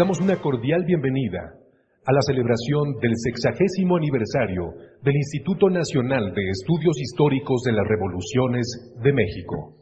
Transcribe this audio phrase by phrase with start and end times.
[0.00, 1.60] Damos una cordial bienvenida
[2.08, 4.72] a la celebración del sexagésimo aniversario
[5.04, 9.76] del Instituto Nacional de Estudios Históricos de las Revoluciones de México.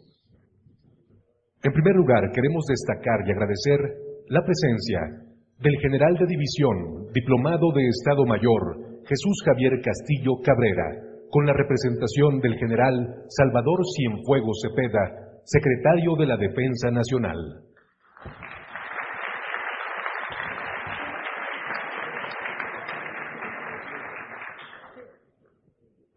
[1.63, 3.79] En primer lugar, queremos destacar y agradecer
[4.27, 5.23] la presencia
[5.63, 10.99] del general de división, diplomado de Estado Mayor, Jesús Javier Castillo Cabrera,
[11.31, 17.68] con la representación del general Salvador Cienfuegos Cepeda, secretario de la Defensa Nacional.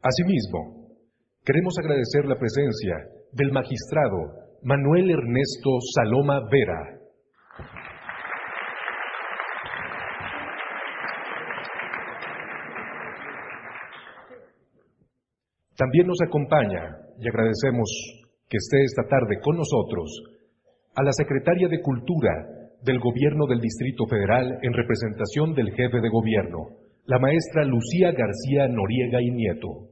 [0.04, 0.88] Asimismo,
[1.46, 2.96] queremos agradecer la presencia
[3.34, 6.98] del magistrado Manuel Ernesto Saloma Vera.
[15.78, 17.90] También nos acompaña, y agradecemos
[18.50, 20.10] que esté esta tarde con nosotros,
[20.96, 22.48] a la secretaria de Cultura
[22.82, 28.68] del Gobierno del Distrito Federal en representación del jefe de gobierno, la maestra Lucía García
[28.68, 29.91] Noriega y Nieto.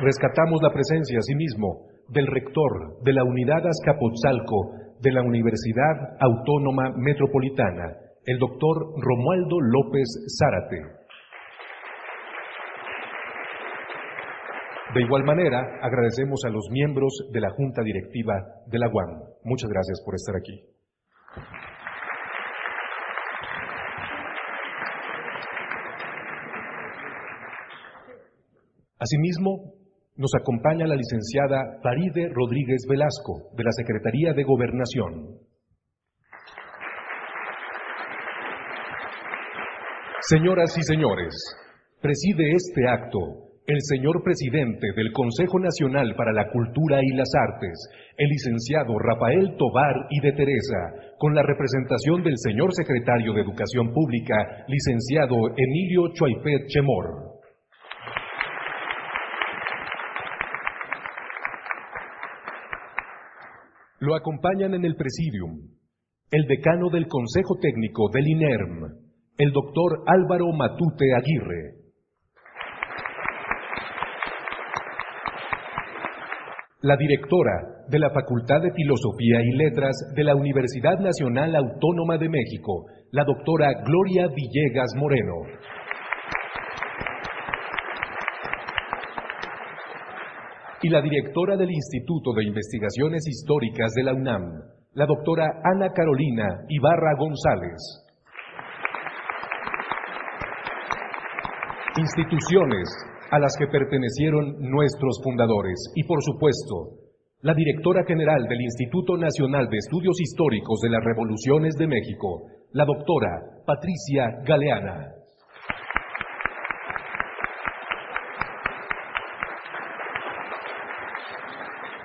[0.00, 7.96] Rescatamos la presencia, asimismo, del rector de la Unidad Azcapotzalco de la Universidad Autónoma Metropolitana,
[8.24, 10.08] el doctor Romualdo López
[10.38, 10.98] Zárate.
[14.94, 18.34] De igual manera, agradecemos a los miembros de la Junta Directiva
[18.66, 19.20] de la UAM.
[19.44, 20.64] Muchas gracias por estar aquí.
[28.98, 29.77] Asimismo,
[30.18, 35.38] nos acompaña la licenciada Faride Rodríguez Velasco, de la Secretaría de Gobernación.
[40.20, 41.32] Señoras y señores,
[42.02, 47.76] preside este acto el señor presidente del Consejo Nacional para la Cultura y las Artes,
[48.16, 53.92] el licenciado Rafael Tobar y de Teresa, con la representación del señor secretario de Educación
[53.92, 57.27] Pública, licenciado Emilio Chuaipet Chemor.
[64.00, 65.78] Lo acompañan en el presidium
[66.30, 68.98] el decano del Consejo Técnico del INERM,
[69.38, 71.72] el doctor Álvaro Matute Aguirre.
[76.82, 82.28] La directora de la Facultad de Filosofía y Letras de la Universidad Nacional Autónoma de
[82.28, 85.34] México, la doctora Gloria Villegas Moreno.
[90.82, 94.42] Y la directora del Instituto de Investigaciones Históricas de la UNAM,
[94.94, 97.76] la doctora Ana Carolina Ibarra González.
[101.96, 102.88] Instituciones
[103.30, 107.08] a las que pertenecieron nuestros fundadores y, por supuesto,
[107.40, 112.84] la directora general del Instituto Nacional de Estudios Históricos de las Revoluciones de México, la
[112.84, 115.17] doctora Patricia Galeana.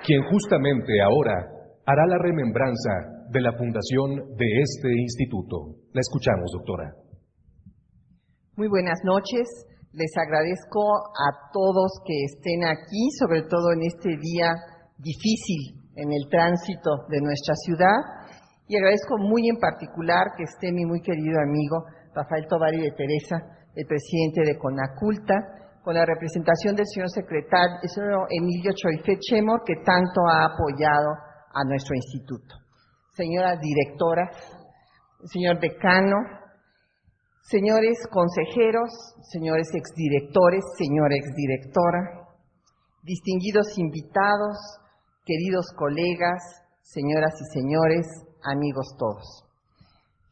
[0.04, 1.32] Quien justamente ahora
[1.86, 5.80] hará la remembranza de la fundación de este instituto.
[5.92, 6.94] La escuchamos, doctora.
[8.56, 9.48] Muy buenas noches.
[9.92, 14.52] Les agradezco a todos que estén aquí, sobre todo en este día
[14.98, 17.96] difícil en el tránsito de nuestra ciudad.
[18.68, 21.84] Y agradezco muy en particular que esté mi muy querido amigo
[22.14, 23.36] Rafael Tovari de Teresa,
[23.74, 29.62] el presidente de Conaculta, con la representación del señor secretario, el señor Emilio Choife Chemor,
[29.66, 31.12] que tanto ha apoyado
[31.52, 32.56] a nuestro instituto.
[33.12, 34.30] Señora directora,
[35.24, 36.16] señor decano,
[37.42, 38.90] señores consejeros,
[39.30, 42.28] señores exdirectores, señora exdirectora,
[43.02, 44.56] distinguidos invitados,
[45.26, 46.40] queridos colegas,
[46.80, 48.06] señoras y señores,
[48.42, 49.44] amigos todos.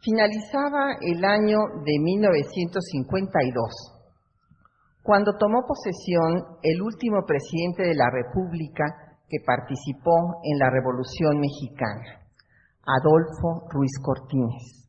[0.00, 4.01] Finalizaba el año de 1952,
[5.02, 12.22] cuando tomó posesión el último presidente de la República que participó en la Revolución Mexicana,
[12.86, 14.86] Adolfo Ruiz Cortines.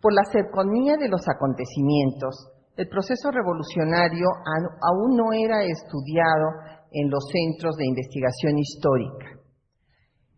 [0.00, 7.26] Por la cercanía de los acontecimientos, el proceso revolucionario aún no era estudiado en los
[7.32, 9.34] centros de investigación histórica.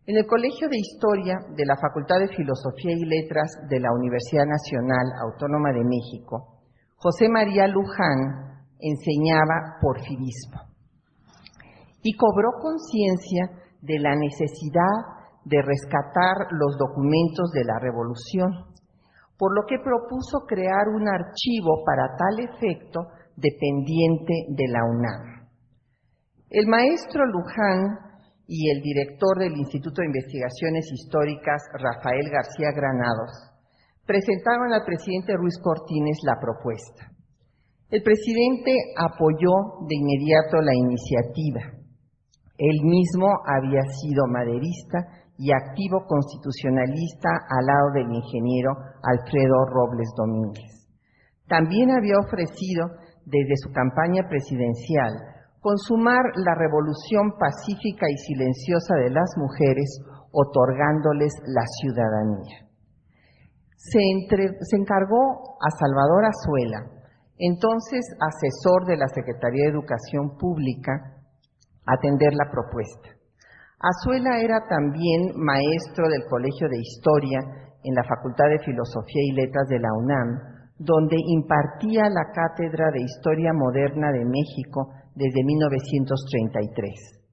[0.07, 4.47] En el Colegio de Historia de la Facultad de Filosofía y Letras de la Universidad
[4.47, 6.63] Nacional Autónoma de México,
[6.95, 8.50] José María Luján
[8.81, 10.71] enseñaba porfirismo
[12.03, 18.51] y cobró conciencia de la necesidad de rescatar los documentos de la revolución,
[19.37, 22.99] por lo que propuso crear un archivo para tal efecto
[23.35, 25.47] dependiente de la UNAM.
[26.49, 28.11] El maestro Luján
[28.45, 33.51] y el director del Instituto de Investigaciones Históricas, Rafael García Granados,
[34.05, 37.10] presentaron al presidente Ruiz Cortines la propuesta.
[37.91, 41.59] El presidente apoyó de inmediato la iniciativa.
[42.57, 48.71] Él mismo había sido maderista y activo constitucionalista al lado del ingeniero
[49.03, 50.87] Alfredo Robles Domínguez.
[51.47, 52.87] También había ofrecido
[53.25, 55.11] desde su campaña presidencial
[55.59, 59.99] consumar la revolución pacífica y silenciosa de las mujeres,
[60.31, 62.71] otorgándoles la ciudadanía.
[63.75, 63.99] Se,
[64.77, 67.00] encargó a Salvador Azuela,
[67.41, 71.17] entonces asesor de la Secretaría de Educación Pública,
[71.87, 73.17] atender la propuesta.
[73.81, 77.39] Azuela era también maestro del Colegio de Historia
[77.83, 80.29] en la Facultad de Filosofía y Letras de la UNAM,
[80.77, 87.25] donde impartía la Cátedra de Historia Moderna de México desde 1933.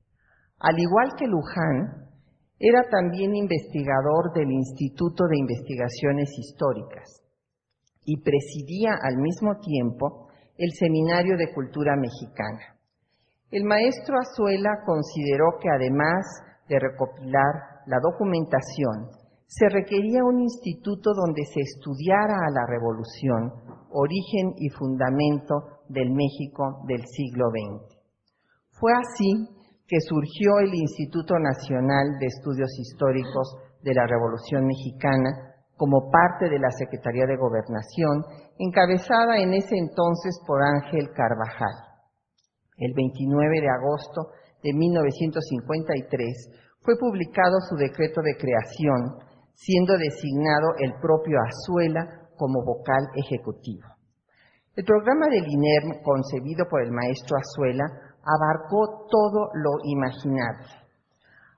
[0.60, 2.08] Al igual que Luján,
[2.58, 7.27] era también investigador del Instituto de Investigaciones Históricas
[8.08, 12.80] y presidía al mismo tiempo el Seminario de Cultura Mexicana.
[13.50, 16.24] El maestro Azuela consideró que además
[16.70, 19.12] de recopilar la documentación,
[19.46, 23.52] se requería un instituto donde se estudiara a la revolución,
[23.92, 27.92] origen y fundamento del México del siglo XX.
[28.72, 29.48] Fue así
[29.86, 35.47] que surgió el Instituto Nacional de Estudios Históricos de la Revolución Mexicana
[35.78, 38.26] como parte de la Secretaría de Gobernación,
[38.58, 41.86] encabezada en ese entonces por Ángel Carvajal.
[42.76, 49.22] El 29 de agosto de 1953 fue publicado su decreto de creación,
[49.54, 53.86] siendo designado el propio Azuela como vocal ejecutivo.
[54.74, 57.84] El programa del INERM, concebido por el maestro Azuela,
[58.26, 60.74] abarcó todo lo imaginable.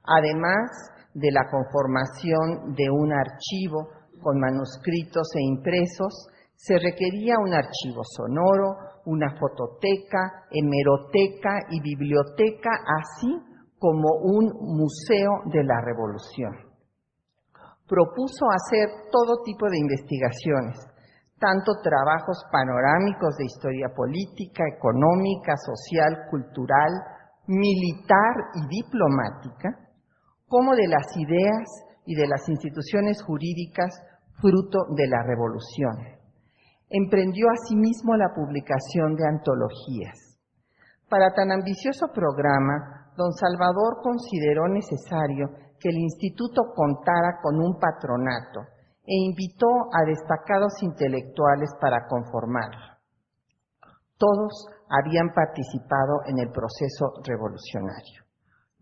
[0.05, 0.69] Además
[1.15, 8.77] de la conformación de un archivo con manuscritos e impresos, se requería un archivo sonoro,
[9.07, 12.71] una fototeca, hemeroteca y biblioteca,
[13.01, 13.33] así
[13.79, 16.53] como un museo de la revolución.
[17.89, 20.77] Propuso hacer todo tipo de investigaciones,
[21.41, 26.93] tanto trabajos panorámicos de historia política, económica, social, cultural,
[27.47, 29.89] militar y diplomática,
[30.47, 31.67] como de las ideas
[32.05, 33.89] y de las instituciones jurídicas
[34.41, 36.19] fruto de la revolución.
[36.89, 40.39] Emprendió asimismo la publicación de antologías.
[41.09, 48.61] Para tan ambicioso programa, don Salvador consideró necesario que el instituto contara con un patronato,
[49.11, 52.95] e invitó a destacados intelectuales para conformarlo.
[54.17, 58.23] Todos habían participado en el proceso revolucionario.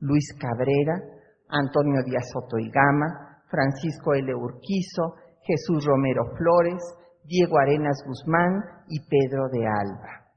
[0.00, 1.00] Luis Cabrera,
[1.48, 4.34] Antonio Díaz Soto y Gama, Francisco L.
[4.34, 5.14] Urquizo,
[5.48, 6.76] Jesús Romero Flores,
[7.24, 10.28] Diego Arenas Guzmán y Pedro de Alba.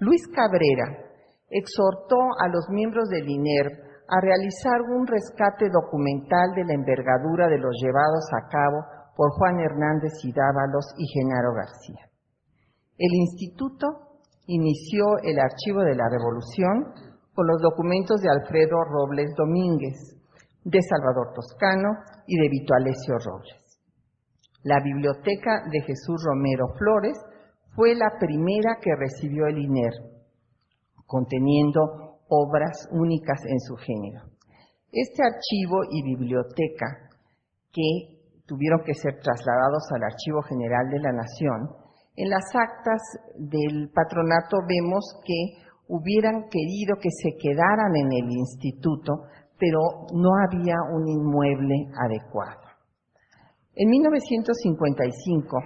[0.00, 0.90] Luis Cabrera
[1.48, 3.70] exhortó a los miembros del INER
[4.08, 8.82] a realizar un rescate documental de la envergadura de los llevados a cabo
[9.16, 12.10] por Juan Hernández y Dávalos y Genaro García.
[12.98, 16.90] El instituto inició el archivo de la Revolución
[17.34, 20.14] con los documentos de Alfredo Robles Domínguez,
[20.64, 21.90] de Salvador Toscano
[22.26, 23.63] y de Vito Alessio Robles.
[24.64, 27.20] La biblioteca de Jesús Romero Flores
[27.76, 29.92] fue la primera que recibió el INER,
[31.04, 34.22] conteniendo obras únicas en su género.
[34.90, 37.10] Este archivo y biblioteca,
[37.70, 41.68] que tuvieron que ser trasladados al Archivo General de la Nación,
[42.16, 43.02] en las actas
[43.36, 49.28] del patronato vemos que hubieran querido que se quedaran en el instituto,
[49.58, 49.78] pero
[50.14, 52.63] no había un inmueble adecuado.
[53.76, 55.58] En 1955,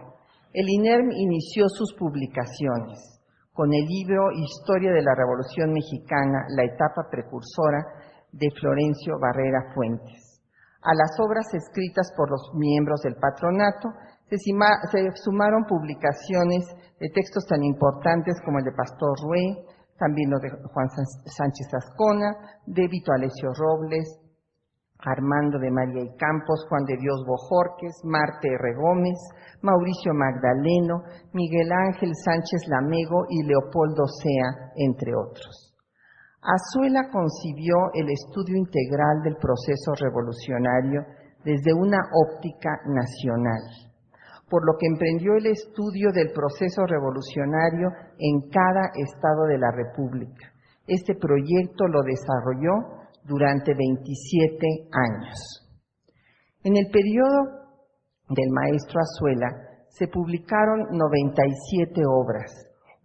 [0.54, 3.20] el INERM inició sus publicaciones
[3.52, 7.84] con el libro Historia de la Revolución Mexicana, la etapa precursora
[8.32, 10.40] de Florencio Barrera Fuentes.
[10.80, 13.92] A las obras escritas por los miembros del patronato
[14.30, 14.38] se,
[15.20, 16.64] sumaron publicaciones
[16.98, 22.32] de textos tan importantes como el de Pastor Rué, también los de Juan Sánchez Ascona,
[22.64, 24.16] de Vito Alessio Robles,
[25.00, 28.74] Armando de María y Campos, Juan de Dios Bojorques, Marte R.
[28.74, 29.18] Gómez,
[29.62, 31.02] Mauricio Magdaleno,
[31.32, 35.68] Miguel Ángel Sánchez Lamego y Leopoldo Sea, entre otros.
[36.42, 41.02] Azuela concibió el estudio integral del proceso revolucionario
[41.44, 43.62] desde una óptica nacional,
[44.48, 47.88] por lo que emprendió el estudio del proceso revolucionario
[48.18, 50.52] en cada estado de la República.
[50.86, 52.97] Este proyecto lo desarrolló
[53.28, 54.58] durante 27
[54.90, 55.68] años.
[56.64, 57.68] En el periodo
[58.30, 59.46] del maestro Azuela
[59.90, 62.50] se publicaron 97 obras,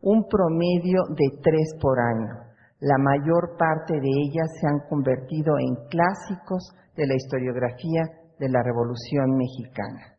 [0.02, 2.54] un promedio de tres por año.
[2.80, 8.04] La mayor parte de ellas se han convertido en clásicos de la historiografía
[8.40, 10.18] de la Revolución Mexicana.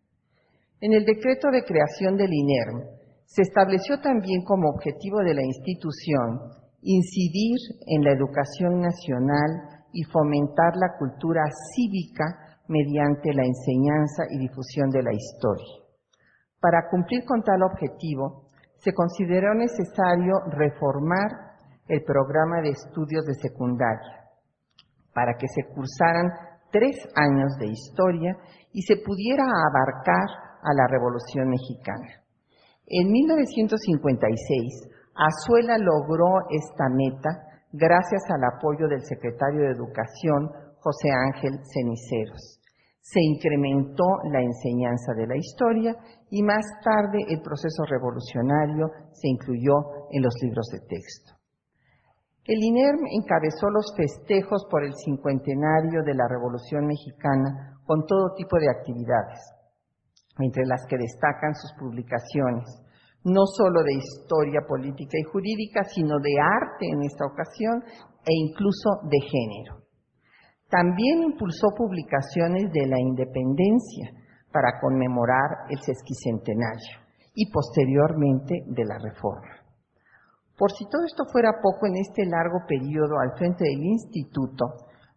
[0.80, 2.84] En el decreto de creación del INERM
[3.24, 7.56] se estableció también como objetivo de la institución incidir
[7.86, 15.02] en la educación nacional y fomentar la cultura cívica mediante la enseñanza y difusión de
[15.02, 15.84] la historia.
[16.60, 18.48] Para cumplir con tal objetivo,
[18.78, 21.56] se consideró necesario reformar
[21.88, 24.24] el programa de estudios de secundaria
[25.14, 26.28] para que se cursaran
[26.72, 28.36] tres años de historia
[28.72, 30.26] y se pudiera abarcar
[30.60, 32.24] a la Revolución Mexicana.
[32.86, 40.46] En 1956, Azuela logró esta meta gracias al apoyo del secretario de Educación,
[40.78, 42.60] José Ángel Ceniceros.
[43.00, 45.96] Se incrementó la enseñanza de la historia
[46.30, 51.34] y más tarde el proceso revolucionario se incluyó en los libros de texto.
[52.44, 58.56] El INERM encabezó los festejos por el cincuentenario de la Revolución Mexicana con todo tipo
[58.58, 59.40] de actividades,
[60.38, 62.83] entre las que destacan sus publicaciones,
[63.24, 67.82] no solo de historia política y jurídica, sino de arte en esta ocasión
[68.24, 69.84] e incluso de género.
[70.68, 74.10] También impulsó publicaciones de la independencia
[74.52, 77.00] para conmemorar el sesquicentenario
[77.34, 79.64] y posteriormente de la reforma.
[80.56, 84.66] Por si todo esto fuera poco en este largo periodo al frente del instituto,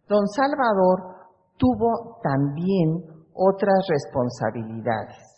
[0.08, 5.37] don Salvador tuvo también otras responsabilidades.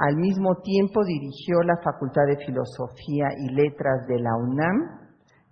[0.00, 4.96] Al mismo tiempo dirigió la Facultad de Filosofía y Letras de la UNAM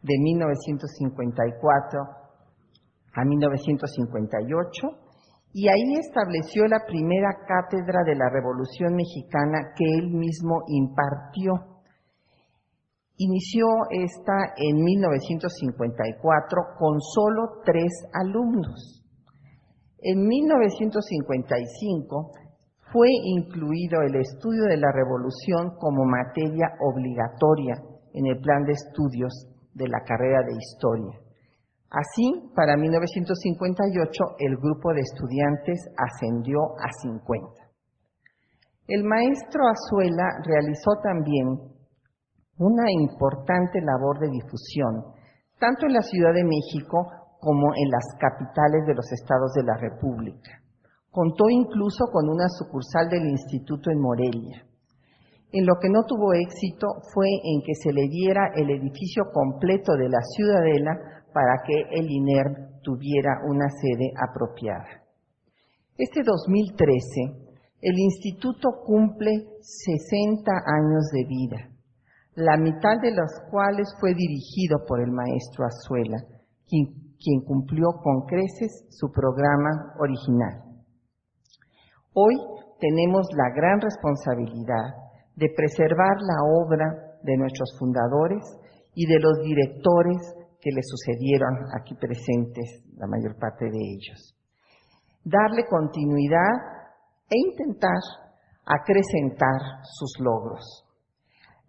[0.01, 2.01] de 1954
[3.13, 4.89] a 1958
[5.53, 11.53] y ahí estableció la primera cátedra de la Revolución Mexicana que él mismo impartió.
[13.19, 19.05] Inició esta en 1954 con solo tres alumnos.
[20.01, 22.48] En 1955
[22.93, 27.75] fue incluido el estudio de la revolución como materia obligatoria
[28.15, 31.21] en el plan de estudios de la carrera de historia.
[31.91, 37.69] Así, para 1958 el grupo de estudiantes ascendió a 50.
[38.89, 41.47] El maestro Azuela realizó también
[42.59, 45.15] una importante labor de difusión,
[45.61, 47.07] tanto en la Ciudad de México
[47.41, 50.68] como en las capitales de los estados de la República.
[51.11, 54.65] Contó incluso con una sucursal del instituto en Morelia.
[55.51, 59.95] En lo que no tuvo éxito fue en que se le diera el edificio completo
[59.95, 65.05] de la ciudadela para que el INER tuviera una sede apropiada.
[65.97, 67.49] Este 2013,
[67.81, 71.71] el instituto cumple 60 años de vida,
[72.35, 76.19] la mitad de los cuales fue dirigido por el maestro Azuela,
[76.69, 80.68] quien cumplió con creces su programa original.
[82.21, 82.35] Hoy
[82.81, 84.91] tenemos la gran responsabilidad
[85.37, 86.87] de preservar la obra
[87.23, 88.43] de nuestros fundadores
[88.95, 90.19] y de los directores
[90.61, 94.35] que le sucedieron aquí presentes, la mayor parte de ellos.
[95.23, 96.91] Darle continuidad
[97.31, 98.03] e intentar
[98.67, 100.65] acrecentar sus logros.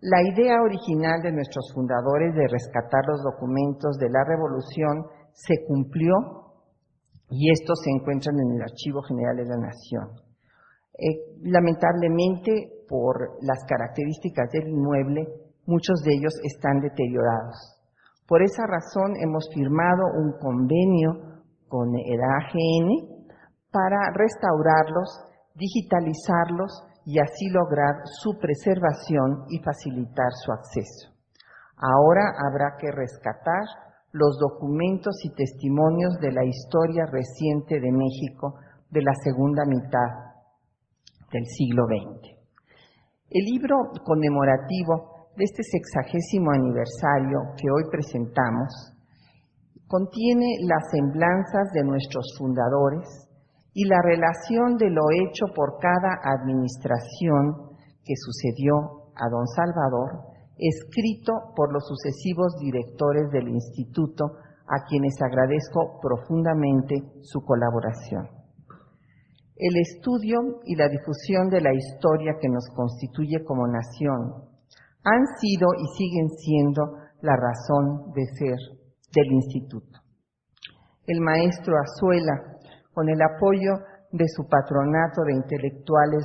[0.01, 6.15] La idea original de nuestros fundadores de rescatar los documentos de la revolución se cumplió
[7.29, 10.29] y estos se encuentran en el Archivo General de la Nación.
[11.00, 15.27] Eh, lamentablemente, por las características del inmueble,
[15.65, 17.56] muchos de ellos están deteriorados,
[18.27, 23.25] Por esa razón hemos firmado un convenio con el AGN
[23.72, 25.25] para restaurarlos,
[25.56, 31.15] digitalizarlos y así lograr su preservación y facilitar su acceso.
[31.77, 33.63] Ahora habrá que rescatar
[34.12, 38.60] los documentos y testimonios de la historia reciente de México
[38.91, 40.29] de la segunda mitad
[41.32, 42.40] del siglo XX.
[43.30, 48.94] El libro conmemorativo de este sexagésimo aniversario que hoy presentamos
[49.88, 53.08] contiene las semblanzas de nuestros fundadores
[53.74, 61.34] y la relación de lo hecho por cada administración que sucedió a don Salvador, escrito
[61.56, 64.26] por los sucesivos directores del instituto,
[64.68, 68.38] a quienes agradezco profundamente su colaboración.
[69.60, 74.48] El estudio y la difusión de la historia que nos constituye como nación
[75.04, 76.82] han sido y siguen siendo
[77.20, 78.56] la razón de ser
[79.13, 80.00] del instituto.
[81.06, 82.56] El maestro Azuela,
[82.94, 86.24] con el apoyo de su patronato de intelectuales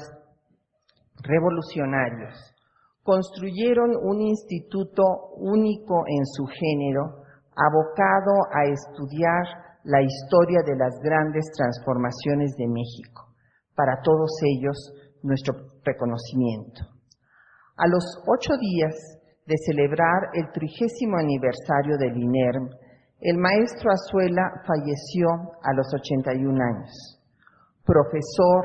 [1.25, 2.55] revolucionarios,
[3.03, 5.03] construyeron un instituto
[5.39, 7.25] único en su género,
[7.57, 13.29] abocado a estudiar la historia de las grandes transformaciones de México
[13.75, 14.77] para todos ellos
[15.23, 16.83] nuestro reconocimiento.
[17.77, 18.95] A los ocho días
[19.47, 22.71] de celebrar el trigésimo aniversario del INERM,
[23.21, 25.29] el maestro Azuela falleció
[25.63, 27.21] a los 81 años.
[27.85, 28.65] Profesor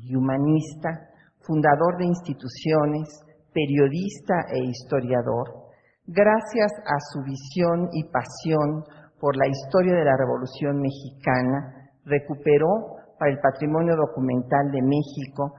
[0.00, 3.08] y humanista, fundador de instituciones,
[3.52, 5.70] periodista e historiador,
[6.06, 8.84] gracias a su visión y pasión
[9.24, 15.54] por la historia de la Revolución Mexicana, recuperó para el patrimonio documental de México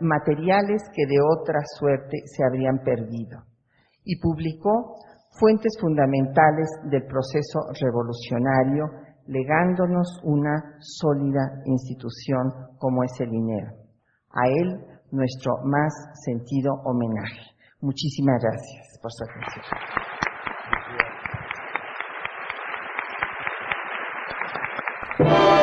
[0.00, 3.44] materiales que de otra suerte se habrían perdido
[4.02, 4.96] y publicó
[5.38, 8.88] fuentes fundamentales del proceso revolucionario,
[9.26, 13.76] legándonos una sólida institución como es el INER.
[14.32, 14.72] A él
[15.12, 15.92] nuestro más
[16.24, 17.44] sentido homenaje.
[17.82, 20.15] Muchísimas gracias por su atención.
[25.18, 25.52] Bye.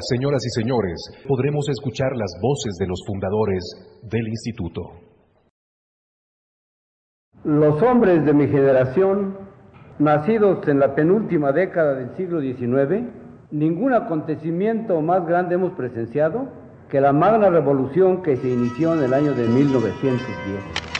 [0.00, 3.62] Señoras y señores, podremos escuchar las voces de los fundadores
[4.02, 4.82] del instituto.
[7.44, 9.36] Los hombres de mi generación,
[9.98, 13.04] nacidos en la penúltima década del siglo XIX,
[13.50, 16.48] ningún acontecimiento más grande hemos presenciado
[16.88, 20.93] que la magna revolución que se inició en el año de 1910.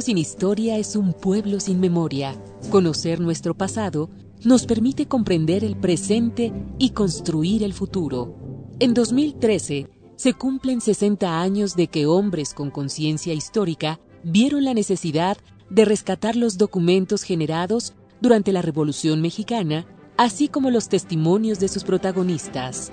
[0.00, 2.34] Pueblo sin historia es un pueblo sin memoria.
[2.70, 4.08] Conocer nuestro pasado
[4.44, 8.34] nos permite comprender el presente y construir el futuro.
[8.78, 15.36] En 2013 se cumplen 60 años de que hombres con conciencia histórica vieron la necesidad
[15.68, 19.84] de rescatar los documentos generados durante la Revolución Mexicana,
[20.16, 22.90] así como los testimonios de sus protagonistas.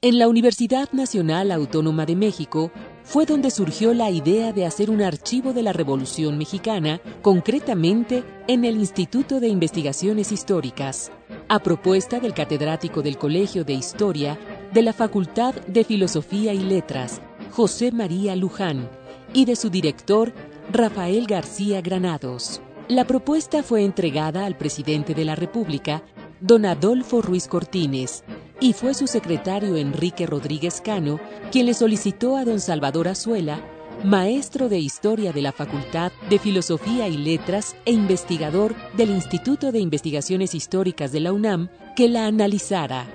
[0.00, 2.70] En la Universidad Nacional Autónoma de México
[3.04, 8.64] fue donde surgió la idea de hacer un archivo de la Revolución Mexicana, concretamente en
[8.64, 11.12] el Instituto de Investigaciones Históricas,
[11.48, 14.38] a propuesta del catedrático del Colegio de Historia
[14.72, 17.20] de la Facultad de Filosofía y Letras,
[17.52, 18.88] José María Luján,
[19.34, 20.32] y de su director,
[20.72, 22.62] Rafael García Granados.
[22.88, 26.02] La propuesta fue entregada al presidente de la República,
[26.40, 28.24] don Adolfo Ruiz Cortines,
[28.60, 33.60] y fue su secretario Enrique Rodríguez Cano quien le solicitó a don Salvador Azuela,
[34.04, 39.80] maestro de Historia de la Facultad de Filosofía y Letras e investigador del Instituto de
[39.80, 43.06] Investigaciones Históricas de la UNAM, que la analizara.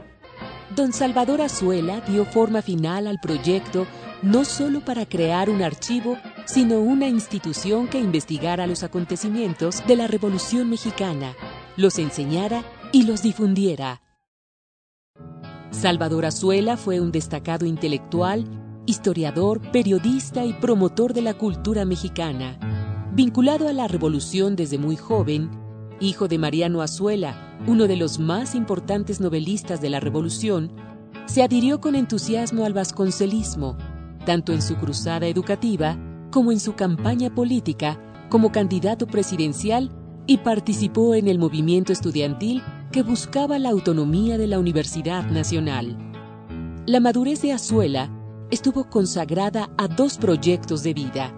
[0.75, 3.87] Don Salvador Azuela dio forma final al proyecto
[4.21, 10.07] no solo para crear un archivo, sino una institución que investigara los acontecimientos de la
[10.07, 11.35] Revolución Mexicana,
[11.77, 14.01] los enseñara y los difundiera
[15.71, 18.45] Salvador Azuela fue un destacado intelectual,
[18.85, 22.59] historiador, periodista y promotor de la cultura mexicana.
[23.13, 25.51] Vinculado a la revolución desde muy joven,
[25.99, 30.71] hijo de Mariano Azuela, uno de los más importantes novelistas de la revolución,
[31.27, 33.77] se adhirió con entusiasmo al vasconcelismo,
[34.25, 35.97] tanto en su cruzada educativa
[36.31, 39.91] como en su campaña política como candidato presidencial
[40.25, 45.95] y participó en el movimiento estudiantil que buscaba la autonomía de la Universidad Nacional.
[46.87, 48.09] La madurez de Azuela
[48.49, 51.33] estuvo consagrada a dos proyectos de vida,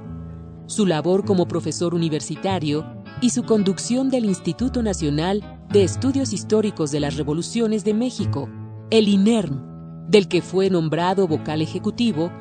[0.67, 2.85] su labor como profesor universitario
[3.19, 8.47] y su conducción del Instituto Nacional de Estudios Históricos de las Revoluciones de México,
[8.89, 12.31] el INERM, del que fue nombrado vocal ejecutivo,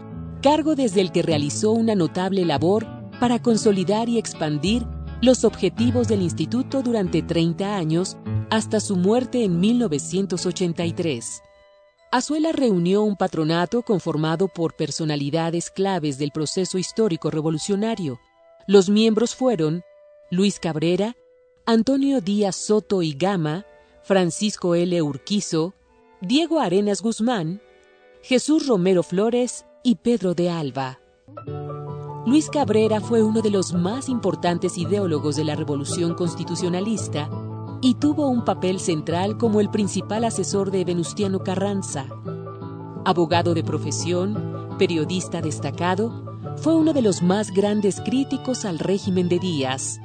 [0.41, 2.87] cargo desde el que realizó una notable labor
[3.19, 4.87] para consolidar y expandir
[5.21, 8.17] los objetivos del instituto durante 30 años
[8.49, 11.43] hasta su muerte en 1983.
[12.11, 18.19] Azuela reunió un patronato conformado por personalidades claves del proceso histórico revolucionario.
[18.67, 19.83] Los miembros fueron
[20.31, 21.17] Luis Cabrera,
[21.67, 23.65] Antonio Díaz Soto y Gama,
[24.03, 25.01] Francisco L.
[25.03, 25.75] Urquizo,
[26.21, 27.61] Diego Arenas Guzmán,
[28.23, 30.99] Jesús Romero Flores y Pedro de Alba.
[32.27, 37.31] Luis Cabrera fue uno de los más importantes ideólogos de la Revolución Constitucionalista
[37.81, 42.05] y tuvo un papel central como el principal asesor de Venustiano Carranza.
[43.07, 49.39] Abogado de profesión, periodista destacado, fue uno de los más grandes críticos al régimen de
[49.39, 49.99] Díaz.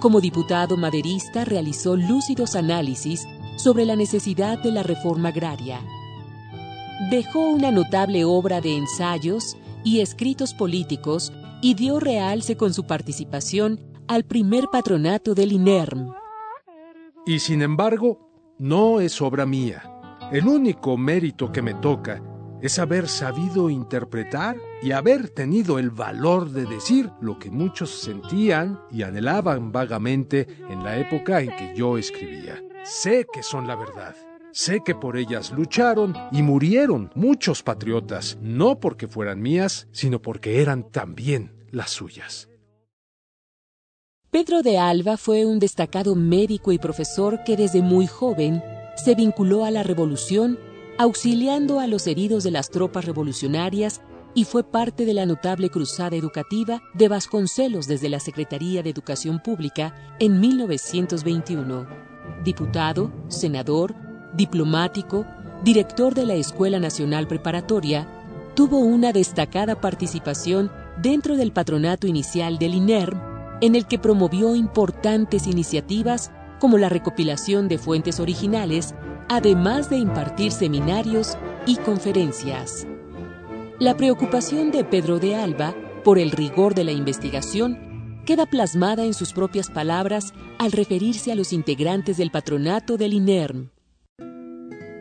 [0.00, 5.82] Como diputado maderista realizó lúcidos análisis sobre la necesidad de la reforma agraria.
[7.10, 13.80] Dejó una notable obra de ensayos y escritos políticos y dio realce con su participación
[14.08, 16.12] al primer patronato del INERM.
[17.26, 19.82] Y sin embargo, no es obra mía.
[20.32, 22.22] El único mérito que me toca
[22.62, 28.80] es haber sabido interpretar y haber tenido el valor de decir lo que muchos sentían
[28.90, 32.62] y anhelaban vagamente en la época en que yo escribía.
[32.84, 34.14] Sé que son la verdad.
[34.52, 40.60] Sé que por ellas lucharon y murieron muchos patriotas, no porque fueran mías, sino porque
[40.60, 42.48] eran también las suyas.
[44.30, 48.62] Pedro de Alba fue un destacado médico y profesor que desde muy joven
[48.96, 50.58] se vinculó a la revolución,
[50.98, 54.02] auxiliando a los heridos de las tropas revolucionarias
[54.34, 59.40] y fue parte de la notable cruzada educativa de Vasconcelos desde la Secretaría de Educación
[59.40, 61.88] Pública en 1921.
[62.44, 65.26] Diputado, senador, diplomático,
[65.64, 68.06] director de la Escuela Nacional Preparatoria,
[68.54, 73.20] tuvo una destacada participación dentro del patronato inicial del INERM
[73.60, 78.94] en el que promovió importantes iniciativas como la recopilación de fuentes originales,
[79.28, 82.86] además de impartir seminarios y conferencias.
[83.78, 89.14] La preocupación de Pedro de Alba por el rigor de la investigación queda plasmada en
[89.14, 93.70] sus propias palabras al referirse a los integrantes del patronato del INERM.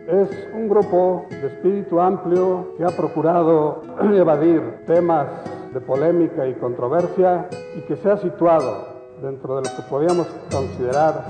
[0.09, 5.27] Es un grupo de espíritu amplio que ha procurado evadir temas
[5.71, 8.87] de polémica y controversia y que se ha situado
[9.21, 11.27] dentro de lo que podríamos considerar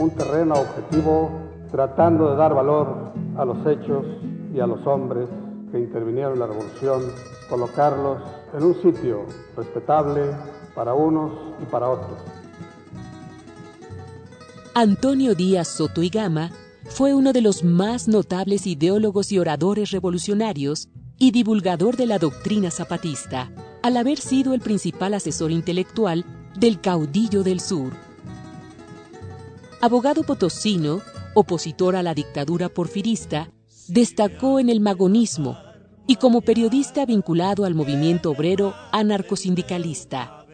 [0.00, 1.30] un terreno objetivo
[1.70, 4.04] tratando de dar valor a los hechos
[4.52, 5.28] y a los hombres
[5.70, 7.02] que intervinieron en la revolución,
[7.48, 8.18] colocarlos
[8.58, 9.20] en un sitio
[9.56, 10.22] respetable
[10.74, 11.30] para unos
[11.62, 12.18] y para otros.
[14.74, 16.50] Antonio Díaz Soto y Gama
[16.88, 22.70] fue uno de los más notables ideólogos y oradores revolucionarios y divulgador de la doctrina
[22.70, 23.50] zapatista,
[23.82, 26.24] al haber sido el principal asesor intelectual
[26.58, 27.92] del caudillo del sur.
[29.80, 31.00] Abogado potosino,
[31.34, 33.50] opositor a la dictadura porfirista,
[33.88, 35.58] destacó en el magonismo
[36.06, 40.46] y como periodista vinculado al movimiento obrero anarcosindicalista.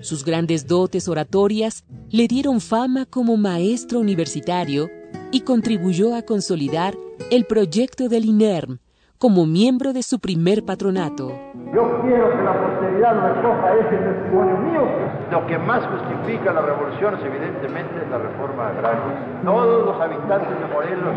[0.00, 4.90] Sus grandes dotes oratorias le dieron fama como maestro universitario
[5.32, 6.94] y contribuyó a consolidar
[7.30, 8.78] el proyecto del INERM
[9.18, 11.32] como miembro de su primer patronato.
[11.74, 14.82] Yo quiero que la posteridad no recoja ese testimonio mío.
[15.30, 19.42] Lo que más justifica la revolución es evidentemente la reforma agraria.
[19.44, 21.14] Todos los habitantes de Morelos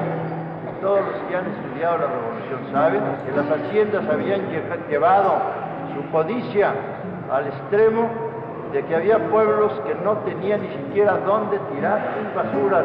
[0.82, 4.41] todos los que han estudiado la revolución saben que las haciendas habían
[4.88, 5.34] llevado
[5.95, 6.75] su codicia
[7.32, 8.08] al extremo
[8.75, 12.83] de que había pueblos que no tenían ni siquiera dónde tirar sus basuras,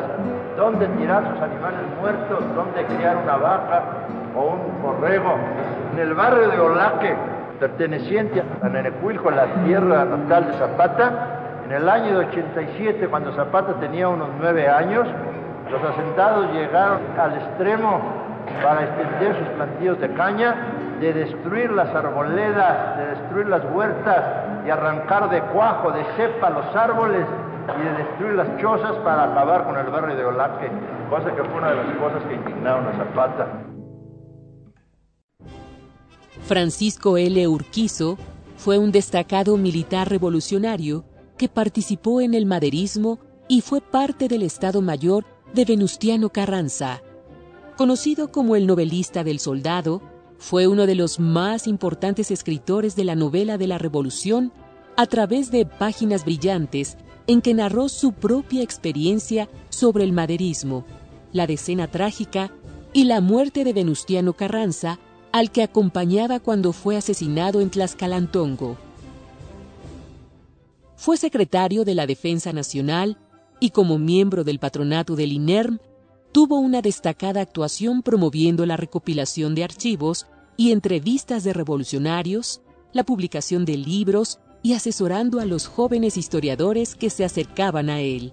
[0.56, 3.82] dónde tirar sus animales muertos, dónde criar una vaca
[4.36, 5.34] o un borrego.
[5.92, 7.12] En el barrio de Olaque,
[7.58, 11.10] perteneciente a Nenecuilco, la tierra natal de Zapata,
[11.64, 15.08] en el año de 87, cuando Zapata tenía unos nueve años,
[15.72, 18.00] los asentados llegaron al extremo
[18.62, 20.54] para extender sus plantíos de caña,
[21.00, 26.74] de destruir las arboledas, de destruir las huertas y arrancar de cuajo, de cepa los
[26.74, 27.26] árboles
[27.78, 30.70] y de destruir las chozas para acabar con el barrio de Olaque,
[31.08, 33.46] cosa que fue una de las cosas que indignaron a Zapata.
[36.42, 37.46] Francisco L.
[37.46, 38.18] Urquizo
[38.56, 41.04] fue un destacado militar revolucionario
[41.38, 43.18] que participó en el maderismo
[43.48, 47.02] y fue parte del Estado Mayor de Venustiano Carranza.
[47.76, 50.02] Conocido como el novelista del soldado,
[50.40, 54.52] fue uno de los más importantes escritores de la novela de la Revolución
[54.96, 60.86] a través de páginas brillantes en que narró su propia experiencia sobre el maderismo,
[61.32, 62.50] la decena trágica
[62.94, 64.98] y la muerte de Venustiano Carranza,
[65.30, 68.78] al que acompañaba cuando fue asesinado en Tlaxcalantongo.
[70.96, 73.18] Fue secretario de la Defensa Nacional
[73.60, 75.80] y como miembro del patronato del INERM,
[76.32, 82.62] tuvo una destacada actuación promoviendo la recopilación de archivos y entrevistas de revolucionarios,
[82.92, 88.32] la publicación de libros y asesorando a los jóvenes historiadores que se acercaban a él.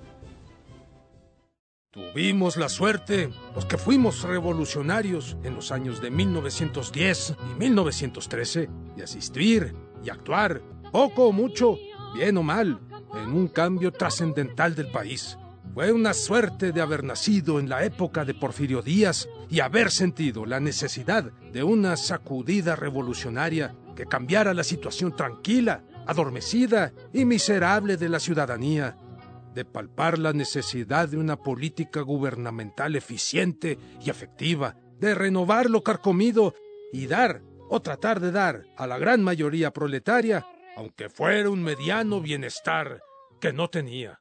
[1.92, 9.04] Tuvimos la suerte, los que fuimos revolucionarios en los años de 1910 y 1913, de
[9.04, 11.80] asistir y actuar, poco o mucho,
[12.14, 12.80] bien o mal,
[13.16, 15.38] en un cambio trascendental del país.
[15.78, 20.44] Fue una suerte de haber nacido en la época de Porfirio Díaz y haber sentido
[20.44, 28.10] la necesidad de una sacudida revolucionaria que cambiara la situación tranquila, adormecida y miserable de
[28.10, 28.98] la ciudadanía,
[29.54, 36.56] de palpar la necesidad de una política gubernamental eficiente y efectiva, de renovar lo carcomido
[36.92, 40.44] y dar o tratar de dar a la gran mayoría proletaria
[40.76, 43.00] aunque fuera un mediano bienestar
[43.40, 44.20] que no tenía.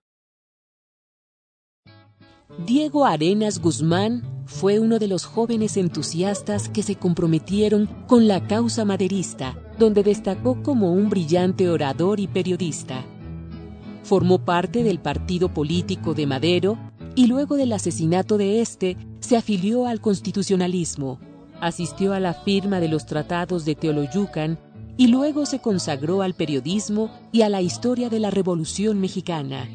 [2.64, 8.84] Diego Arenas Guzmán fue uno de los jóvenes entusiastas que se comprometieron con la causa
[8.84, 13.04] maderista, donde destacó como un brillante orador y periodista.
[14.04, 16.78] Formó parte del partido político de Madero
[17.16, 21.18] y luego del asesinato de este se afilió al constitucionalismo.
[21.60, 24.58] Asistió a la firma de los tratados de Teoloyucan
[24.96, 29.68] y luego se consagró al periodismo y a la historia de la Revolución Mexicana.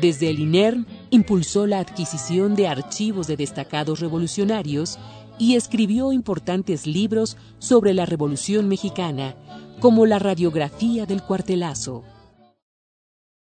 [0.00, 4.98] Desde el INERM impulsó la adquisición de archivos de destacados revolucionarios
[5.38, 9.36] y escribió importantes libros sobre la Revolución Mexicana,
[9.80, 12.02] como la radiografía del cuartelazo.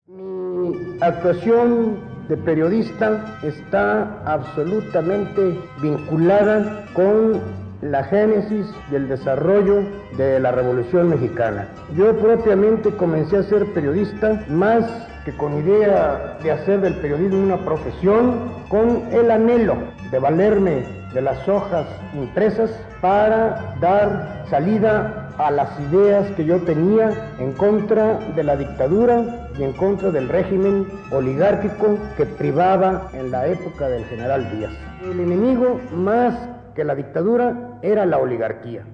[0.07, 1.99] Mi actuación
[2.29, 7.41] de periodista está absolutamente vinculada con
[7.81, 9.83] la génesis y el desarrollo
[10.19, 11.69] de la Revolución Mexicana.
[11.97, 14.85] Yo propiamente comencé a ser periodista más
[15.27, 19.77] que con idea de hacer del periodismo una profesión, con el anhelo
[20.13, 22.71] de valerme de las hojas impresas
[23.01, 29.65] para dar salida a las ideas que yo tenía en contra de la dictadura y
[29.65, 34.73] en contra del régimen oligárquico que privaba en la época del general Díaz.
[35.03, 36.39] El enemigo más
[36.77, 38.87] que la dictadura era la oligarquía.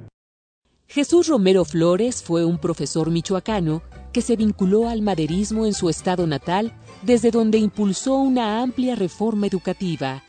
[0.86, 6.26] Jesús Romero Flores fue un profesor michoacano que se vinculó al maderismo en su estado
[6.26, 10.22] natal, desde donde impulsó una amplia reforma educativa.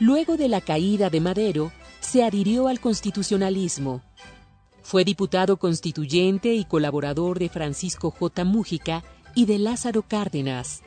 [0.00, 4.02] Luego de la caída de Madero, se adhirió al constitucionalismo.
[4.82, 8.44] Fue diputado constituyente y colaborador de Francisco J.
[8.44, 9.04] Mújica
[9.34, 10.82] y de Lázaro Cárdenas.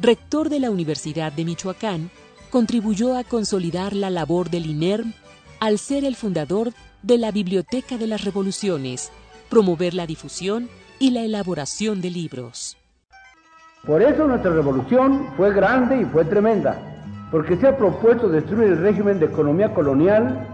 [0.00, 2.10] Rector de la Universidad de Michoacán,
[2.50, 5.12] contribuyó a consolidar la labor del INERM
[5.60, 6.72] al ser el fundador
[7.02, 9.10] de la Biblioteca de las Revoluciones,
[9.50, 10.68] promover la difusión
[10.98, 12.76] y la elaboración de libros.
[13.86, 16.78] Por eso nuestra revolución fue grande y fue tremenda
[17.34, 20.46] porque se ha propuesto destruir el régimen de economía colonial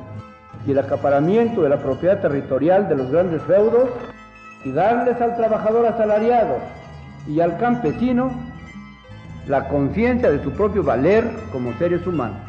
[0.66, 3.90] y el acaparamiento de la propiedad territorial de los grandes feudos
[4.64, 6.58] y darles al trabajador asalariado
[7.28, 8.30] y al campesino
[9.46, 12.40] la conciencia de su propio valer como seres humanos.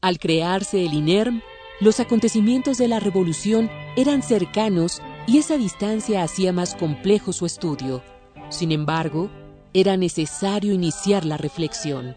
[0.00, 1.42] Al crearse el INERM,
[1.80, 8.02] los acontecimientos de la revolución eran cercanos y esa distancia hacía más complejo su estudio.
[8.48, 9.28] Sin embargo,
[9.74, 12.16] era necesario iniciar la reflexión.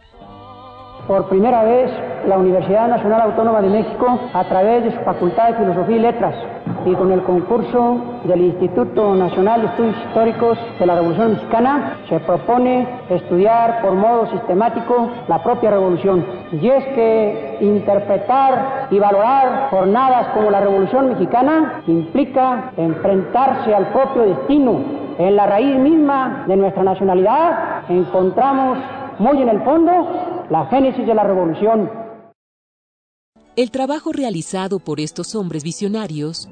[1.07, 1.91] Por primera vez,
[2.27, 6.35] la Universidad Nacional Autónoma de México, a través de su Facultad de Filosofía y Letras
[6.85, 12.19] y con el concurso del Instituto Nacional de Estudios Históricos de la Revolución Mexicana, se
[12.21, 16.25] propone estudiar por modo sistemático la propia revolución.
[16.51, 24.23] Y es que interpretar y valorar jornadas como la Revolución Mexicana implica enfrentarse al propio
[24.23, 28.77] destino en la raíz misma de nuestra nacionalidad encontramos
[29.19, 29.91] muy en el fondo
[30.49, 31.91] la génesis de la revolución.
[33.57, 36.47] El trabajo realizado por estos hombres visionarios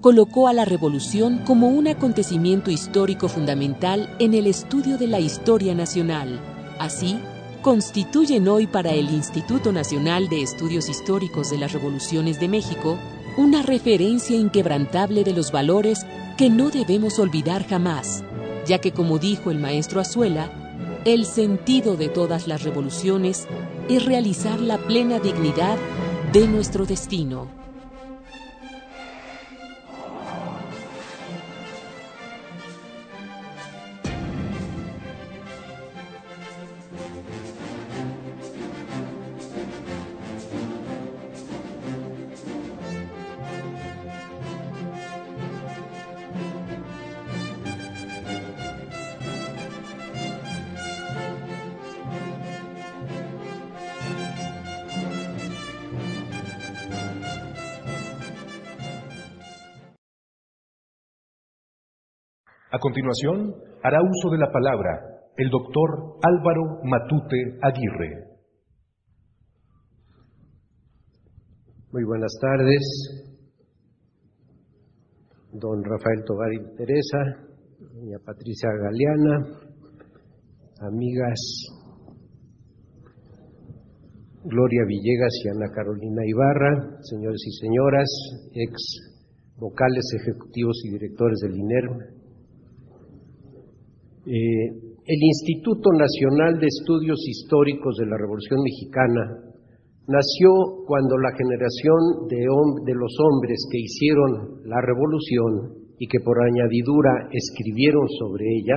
[0.00, 5.74] colocó a la revolución como un acontecimiento histórico fundamental en el estudio de la historia
[5.74, 6.40] nacional.
[6.78, 7.18] Así,
[7.62, 12.96] constituyen hoy para el Instituto Nacional de Estudios Históricos de las Revoluciones de México
[13.36, 18.24] una referencia inquebrantable de los valores que no debemos olvidar jamás,
[18.66, 20.50] ya que como dijo el maestro Azuela,
[21.04, 23.46] el sentido de todas las revoluciones
[23.88, 25.76] es realizar la plena dignidad
[26.32, 27.57] de nuestro destino.
[62.78, 65.02] A continuación, hará uso de la palabra
[65.36, 68.38] el doctor Álvaro Matute Aguirre.
[71.90, 72.84] Muy buenas tardes,
[75.54, 77.18] don Rafael Tobar y Teresa,
[77.80, 79.58] doña Patricia Galeana,
[80.78, 81.40] amigas
[84.44, 88.08] Gloria Villegas y Ana Carolina Ibarra, señores y señoras,
[88.54, 88.72] ex
[89.56, 92.17] vocales ejecutivos y directores del INERM,
[94.28, 94.68] eh,
[95.08, 99.24] el Instituto Nacional de Estudios Históricos de la Revolución Mexicana
[100.04, 106.36] nació cuando la generación de, de los hombres que hicieron la revolución y que por
[106.44, 108.76] añadidura escribieron sobre ella,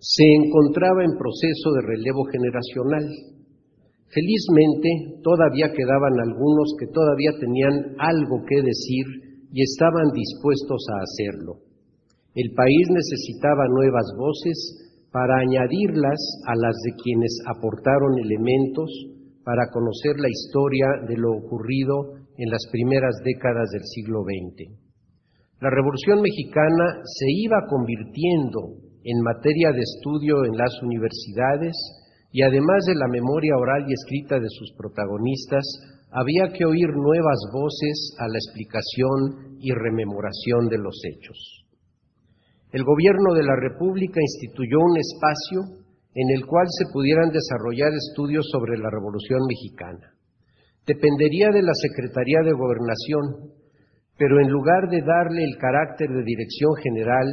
[0.00, 3.08] se encontraba en proceso de relevo generacional.
[4.12, 11.69] Felizmente, todavía quedaban algunos que todavía tenían algo que decir y estaban dispuestos a hacerlo.
[12.32, 18.86] El país necesitaba nuevas voces para añadirlas a las de quienes aportaron elementos
[19.42, 24.78] para conocer la historia de lo ocurrido en las primeras décadas del siglo XX.
[25.58, 31.74] La Revolución Mexicana se iba convirtiendo en materia de estudio en las universidades
[32.30, 35.66] y además de la memoria oral y escrita de sus protagonistas,
[36.12, 41.60] había que oír nuevas voces a la explicación y rememoración de los hechos
[42.72, 45.82] el gobierno de la República instituyó un espacio
[46.14, 50.14] en el cual se pudieran desarrollar estudios sobre la Revolución Mexicana.
[50.86, 53.54] Dependería de la Secretaría de Gobernación,
[54.18, 57.26] pero en lugar de darle el carácter de dirección general,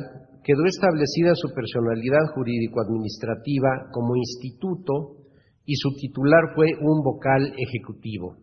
[0.44, 5.28] quedó establecida su personalidad jurídico-administrativa como instituto
[5.66, 8.38] y su titular fue un vocal ejecutivo.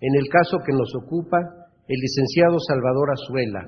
[0.00, 1.38] En el caso que nos ocupa,
[1.86, 3.62] el licenciado Salvador Azuela,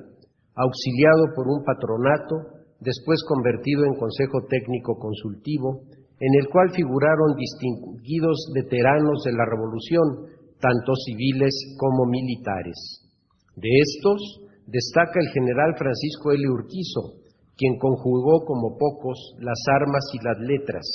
[0.58, 5.86] auxiliado por un patronato, después convertido en Consejo Técnico Consultivo,
[6.18, 13.06] en el cual figuraron distinguidos veteranos de la Revolución, tanto civiles como militares.
[13.54, 16.42] De estos destaca el general Francisco L.
[16.50, 17.22] Urquizo,
[17.56, 20.86] quien conjugó como pocos las armas y las letras.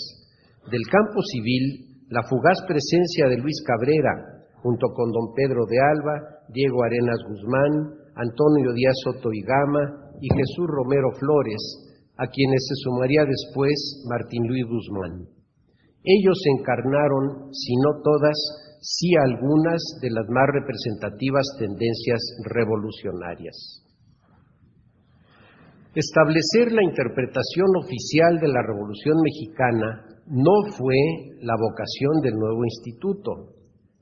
[0.70, 6.44] Del campo civil, la fugaz presencia de Luis Cabrera, junto con don Pedro de Alba,
[6.50, 11.62] Diego Arenas Guzmán, Antonio Díaz Soto y Gama y Jesús Romero Flores,
[12.18, 15.28] a quienes se sumaría después Martín Luis Guzmán.
[16.04, 18.38] Ellos encarnaron, si no todas,
[18.82, 23.84] sí algunas de las más representativas tendencias revolucionarias.
[25.96, 30.98] Establecer la interpretación oficial de la Revolución Mexicana no fue
[31.42, 33.54] la vocación del nuevo instituto.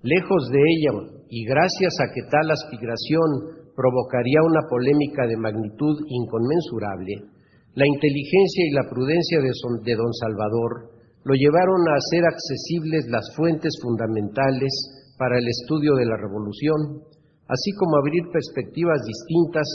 [0.02, 0.92] Lejos de ella,
[1.30, 7.34] y gracias a que tal aspiración provocaría una polémica de magnitud inconmensurable,
[7.74, 10.94] la inteligencia y la prudencia de, don Salvador
[11.26, 14.70] lo llevaron a hacer accesibles las fuentes fundamentales
[15.18, 17.02] para el estudio de la revolución,
[17.50, 19.66] así como abrir perspectivas distintas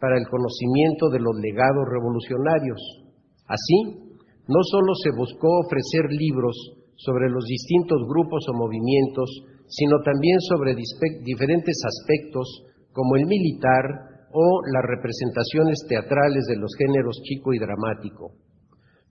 [0.00, 2.80] para el conocimiento de los legados revolucionarios.
[3.48, 4.12] Así,
[4.44, 6.56] no solo se buscó ofrecer libros
[6.96, 9.28] sobre los distintos grupos o movimientos,
[9.68, 12.64] sino también sobre diferentes aspectos
[12.94, 18.32] como el militar o las representaciones teatrales de los géneros chico y dramático.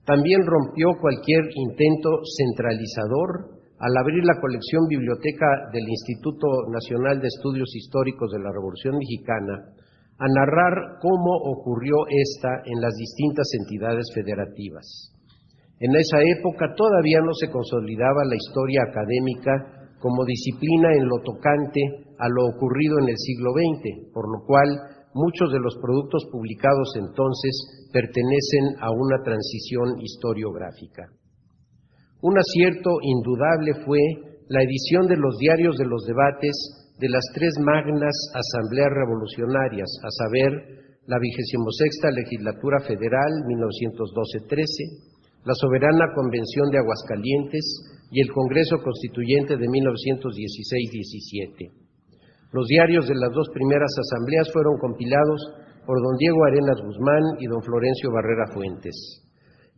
[0.04, 7.68] También rompió cualquier intento centralizador al abrir la colección biblioteca del Instituto Nacional de Estudios
[7.76, 9.70] Históricos de la Revolución Mexicana
[10.18, 15.12] a narrar cómo ocurrió esta en las distintas entidades federativas.
[15.80, 21.80] En esa época todavía no se consolidaba la historia académica como disciplina en lo tocante
[22.20, 24.68] a lo ocurrido en el siglo XX, por lo cual
[25.16, 31.08] muchos de los productos publicados entonces pertenecen a una transición historiográfica.
[32.20, 33.96] Un acierto indudable fue
[34.52, 36.52] la edición de los diarios de los debates
[37.00, 40.52] de las tres magnas asambleas revolucionarias, a saber,
[41.08, 44.52] la sexta legislatura federal 1912-13,
[45.48, 51.70] la soberana convención de Aguascalientes y el Congreso Constituyente de 1916-17.
[52.52, 55.40] Los diarios de las dos primeras asambleas fueron compilados
[55.86, 59.22] por don Diego Arenas Guzmán y don Florencio Barrera Fuentes.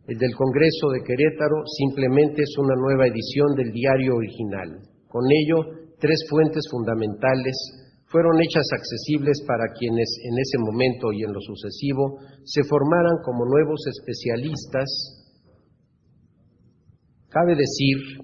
[0.07, 4.79] El del Congreso de Querétaro simplemente es una nueva edición del diario original.
[5.09, 5.65] Con ello,
[5.99, 7.55] tres fuentes fundamentales
[8.07, 13.45] fueron hechas accesibles para quienes en ese momento y en lo sucesivo se formaran como
[13.45, 14.87] nuevos especialistas.
[17.29, 18.23] Cabe decir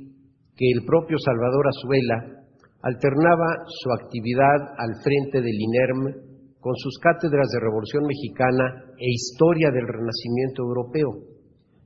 [0.56, 2.44] que el propio Salvador Azuela
[2.84, 9.72] alternaba su actividad al frente del INERM con sus cátedras de Revolución Mexicana e Historia
[9.72, 11.34] del Renacimiento Europeo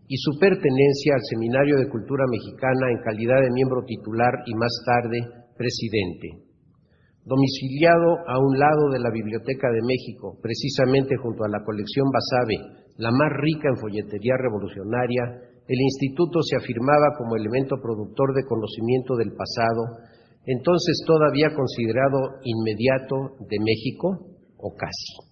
[0.08, 4.72] y su pertenencia al Seminario de Cultura Mexicana en calidad de miembro titular y más
[4.86, 5.18] tarde
[5.58, 6.46] presidente.
[7.26, 12.86] Domiciliado a un lado de la Biblioteca de México, precisamente junto a la colección Basabe,
[12.98, 19.16] la más rica en folletería revolucionaria, el instituto se afirmaba como elemento productor de conocimiento
[19.16, 20.08] del pasado
[20.48, 25.28] entonces todavía considerado inmediato de México o casi.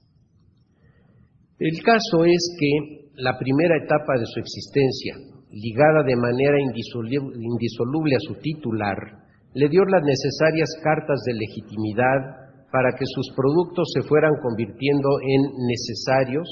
[1.58, 5.16] El caso es que la primera etapa de su existencia,
[5.50, 9.24] ligada de manera indisoluble a su titular,
[9.56, 15.42] le dio las necesarias cartas de legitimidad para que sus productos se fueran convirtiendo en
[15.64, 16.44] necesarios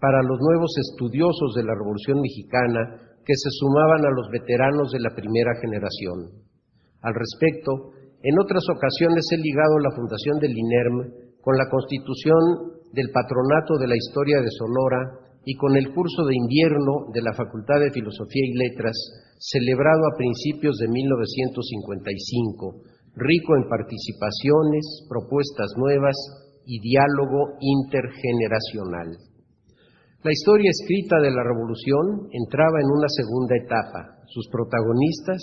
[0.00, 5.04] para los nuevos estudiosos de la Revolución Mexicana que se sumaban a los veteranos de
[5.04, 6.48] la primera generación.
[7.04, 7.92] Al respecto,
[8.24, 11.12] en otras ocasiones he ligado la fundación del INERM
[11.44, 16.40] con la constitución del Patronato de la Historia de Sonora y con el curso de
[16.40, 18.96] invierno de la Facultad de Filosofía y Letras,
[19.36, 22.80] celebrado a principios de 1955,
[23.12, 26.16] rico en participaciones, propuestas nuevas
[26.64, 29.27] y diálogo intergeneracional.
[30.22, 34.22] La historia escrita de la Revolución entraba en una segunda etapa.
[34.26, 35.38] Sus protagonistas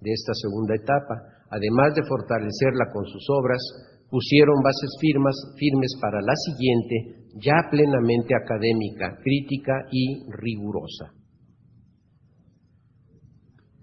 [0.00, 3.62] de esta segunda etapa además de fortalecerla con sus obras,
[4.10, 11.14] pusieron bases firmas, firmes para la siguiente, ya plenamente académica, crítica y rigurosa.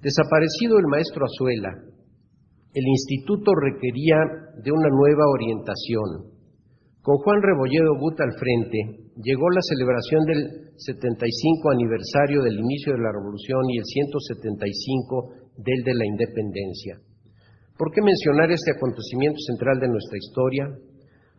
[0.02, 1.72] Desaparecido el maestro Azuela,
[2.74, 4.18] el instituto requería
[4.64, 6.31] de una nueva orientación.
[7.02, 8.78] Con Juan Rebolledo Gut al frente,
[9.26, 15.82] llegó la celebración del 75 aniversario del inicio de la Revolución y el 175 del
[15.82, 17.02] de la Independencia.
[17.74, 20.70] ¿Por qué mencionar este acontecimiento central de nuestra historia?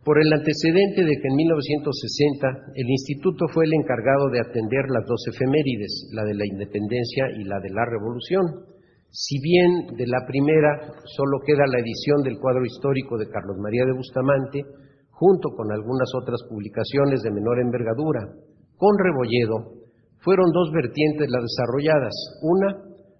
[0.03, 5.07] Por el antecedente de que en 1960 el Instituto fue el encargado de atender las
[5.07, 8.67] dos efemérides, la de la Independencia y la de la Revolución.
[9.15, 13.87] Si bien de la primera solo queda la edición del cuadro histórico de Carlos María
[13.87, 14.59] de Bustamante,
[15.13, 18.21] junto con algunas otras publicaciones de menor envergadura,
[18.77, 19.83] con Rebolledo,
[20.19, 22.15] fueron dos vertientes las desarrolladas.
[22.41, 22.69] Una,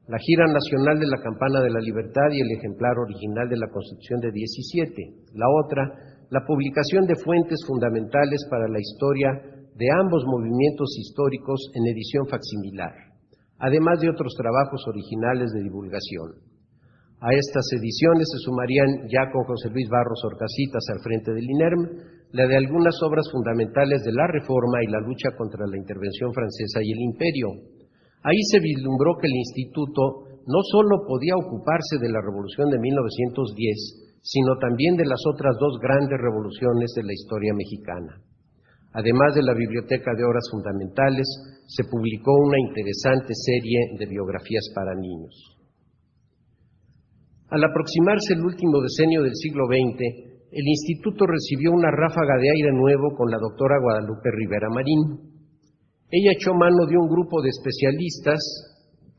[0.07, 3.69] la gira nacional de la Campana de la Libertad y el ejemplar original de la
[3.69, 5.35] Constitución de 17.
[5.35, 5.83] La otra,
[6.29, 9.29] la publicación de fuentes fundamentales para la historia
[9.75, 12.93] de ambos movimientos históricos en edición facsimilar,
[13.59, 16.52] además de otros trabajos originales de divulgación.
[17.23, 21.81] A estas ediciones se sumarían, ya con José Luis Barros Orcasitas al frente del INERM,
[22.35, 26.83] la de algunas obras fundamentales de la reforma y la lucha contra la intervención francesa
[26.83, 27.47] y el imperio.
[28.27, 34.19] Ahí se vislumbró que el instituto no solo podía ocuparse de la revolución de 1910,
[34.19, 38.19] sino también de las otras dos grandes revoluciones de la historia mexicana.
[38.99, 41.27] Además de la Biblioteca de Obras Fundamentales,
[41.71, 45.52] se publicó una interesante serie de biografías para niños.
[47.53, 50.01] Al aproximarse el último decenio del siglo XX,
[50.49, 55.37] el instituto recibió una ráfaga de aire nuevo con la doctora Guadalupe Rivera Marín.
[56.09, 58.41] Ella echó mano de un grupo de especialistas,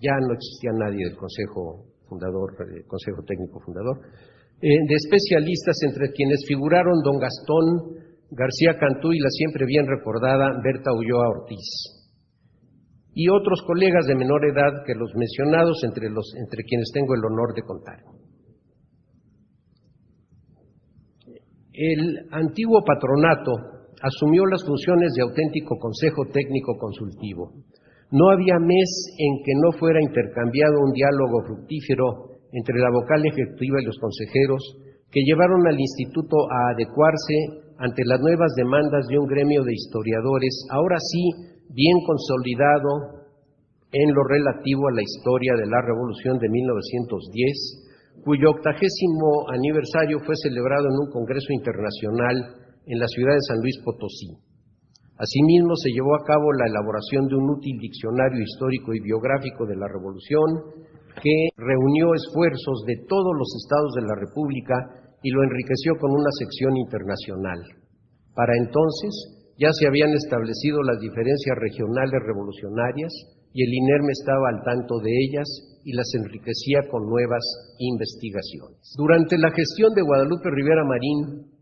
[0.03, 6.11] ya no existía nadie del Consejo Fundador, del Consejo Técnico Fundador, eh, de especialistas entre
[6.11, 8.03] quienes figuraron don Gastón
[8.35, 11.71] García Cantú y la siempre bien recordada Berta Ulloa Ortiz
[13.15, 17.25] y otros colegas de menor edad que los mencionados entre, los, entre quienes tengo el
[17.25, 18.14] honor de contar.
[21.75, 23.51] El antiguo patronato
[24.01, 27.51] asumió las funciones de auténtico consejo técnico consultivo.
[28.13, 28.87] No había mes
[29.19, 34.63] en que no fuera intercambiado un diálogo fructífero entre la vocal ejecutiva y los consejeros
[35.11, 40.55] que llevaron al instituto a adecuarse ante las nuevas demandas de un gremio de historiadores,
[40.71, 43.27] ahora sí bien consolidado
[43.91, 47.94] en lo relativo a la historia de la Revolución de 1910,
[48.25, 52.37] cuyo octagésimo aniversario fue celebrado en un Congreso Internacional
[52.87, 54.33] en la ciudad de San Luis Potosí.
[55.21, 59.77] Asimismo, se llevó a cabo la elaboración de un útil diccionario histórico y biográfico de
[59.77, 60.49] la Revolución
[61.23, 64.75] que reunió esfuerzos de todos los estados de la República
[65.23, 67.61] y lo enriqueció con una sección internacional.
[68.35, 73.13] Para entonces, ya se habían establecido las diferencias regionales revolucionarias
[73.55, 75.47] y el INERM estaba al tanto de ellas
[75.85, 77.45] y las enriquecía con nuevas
[77.79, 78.83] investigaciones.
[78.99, 81.55] Durante la gestión de Guadalupe Rivera Marín,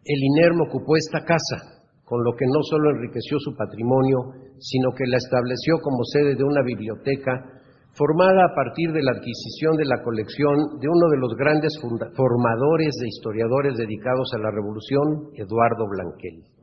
[0.00, 4.16] el INERM ocupó esta casa, con lo que no solo enriqueció su patrimonio,
[4.58, 7.52] sino que la estableció como sede de una biblioteca
[7.92, 12.94] formada a partir de la adquisición de la colección de uno de los grandes formadores
[12.96, 16.55] de historiadores dedicados a la Revolución, Eduardo Blanquel.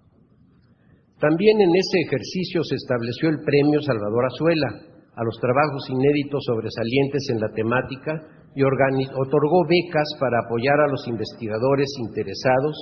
[1.24, 4.76] También en ese ejercicio se estableció el premio Salvador Azuela
[5.16, 8.12] a los trabajos inéditos sobresalientes en la temática
[8.54, 12.76] y otorgó becas para apoyar a los investigadores interesados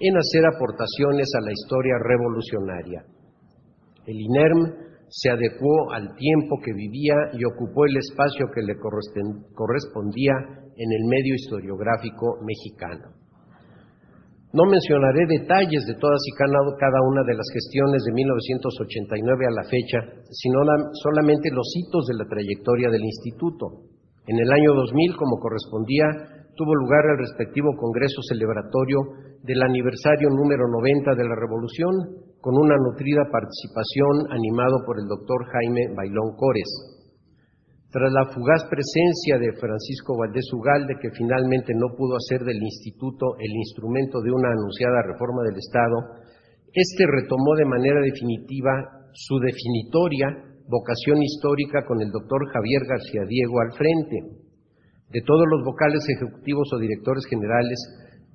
[0.00, 3.04] en hacer aportaciones a la historia revolucionaria.
[4.06, 4.72] El INERM
[5.10, 10.32] se adecuó al tiempo que vivía y ocupó el espacio que le correspondía
[10.80, 13.21] en el medio historiográfico mexicano.
[14.52, 19.64] No mencionaré detalles de todas y cada una de las gestiones de 1989 a la
[19.64, 19.98] fecha,
[20.28, 20.60] sino
[21.00, 23.88] solamente los hitos de la trayectoria del instituto.
[24.28, 26.04] En el año 2000, como correspondía,
[26.52, 29.00] tuvo lugar el respectivo Congreso Celebratorio
[29.40, 35.48] del aniversario número 90 de la Revolución, con una nutrida participación animado por el doctor
[35.48, 37.01] Jaime Bailón Cores.
[37.92, 43.36] Tras la fugaz presencia de Francisco Valdés Ugalde, que finalmente no pudo hacer del instituto
[43.36, 46.24] el instrumento de una anunciada reforma del Estado,
[46.72, 50.24] este retomó de manera definitiva su definitoria
[50.72, 54.40] vocación histórica con el doctor Javier García Diego al frente.
[55.12, 57.76] De todos los vocales ejecutivos o directores generales,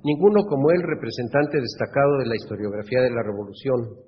[0.06, 4.06] ninguno como él representante destacado de la historiografía de la Revolución,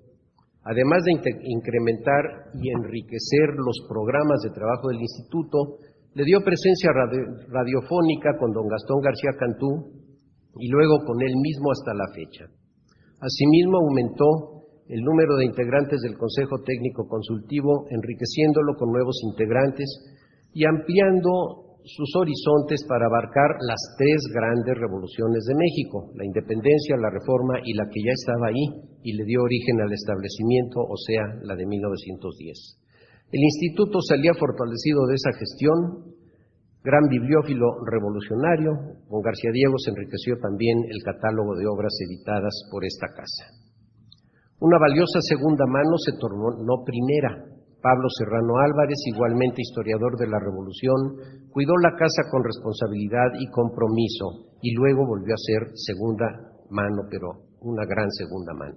[0.64, 5.80] Además de incrementar y enriquecer los programas de trabajo del instituto,
[6.14, 6.92] le dio presencia
[7.48, 10.00] radiofónica con don Gastón García Cantú
[10.60, 12.46] y luego con él mismo hasta la fecha.
[13.22, 19.86] Asimismo, aumentó el número de integrantes del Consejo Técnico Consultivo, enriqueciéndolo con nuevos integrantes
[20.54, 27.10] y ampliando sus horizontes para abarcar las tres grandes revoluciones de México, la independencia, la
[27.10, 28.66] reforma y la que ya estaba ahí
[29.02, 32.80] y le dio origen al establecimiento, o sea, la de 1910.
[33.32, 36.14] El instituto salía fortalecido de esa gestión,
[36.84, 42.86] gran bibliófilo revolucionario, con García Diego se enriqueció también el catálogo de obras editadas por
[42.86, 43.50] esta casa.
[44.62, 47.49] Una valiosa segunda mano se tornó primera,
[47.82, 54.52] Pablo Serrano Álvarez, igualmente historiador de la Revolución, cuidó la casa con responsabilidad y compromiso
[54.62, 56.28] y luego volvió a ser segunda
[56.70, 58.76] mano, pero una gran segunda mano.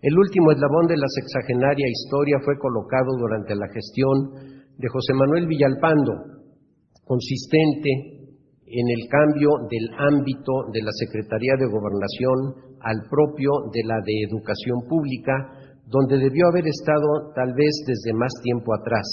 [0.00, 5.46] El último eslabón de la sexagenaria historia fue colocado durante la gestión de José Manuel
[5.46, 6.12] Villalpando,
[7.04, 8.22] consistente
[8.66, 14.26] en el cambio del ámbito de la Secretaría de Gobernación al propio de la de
[14.26, 15.61] Educación Pública,
[15.92, 19.04] donde debió haber estado tal vez desde más tiempo atrás,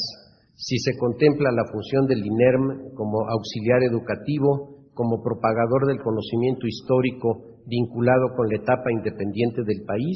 [0.56, 7.60] si se contempla la función del INERM como auxiliar educativo, como propagador del conocimiento histórico
[7.68, 10.16] vinculado con la etapa independiente del país,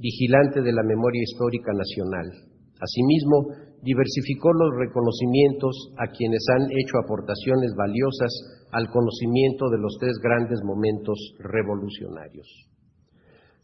[0.00, 2.32] vigilante de la memoria histórica nacional.
[2.80, 3.52] Asimismo,
[3.84, 8.32] diversificó los reconocimientos a quienes han hecho aportaciones valiosas
[8.72, 12.68] al conocimiento de los tres grandes momentos revolucionarios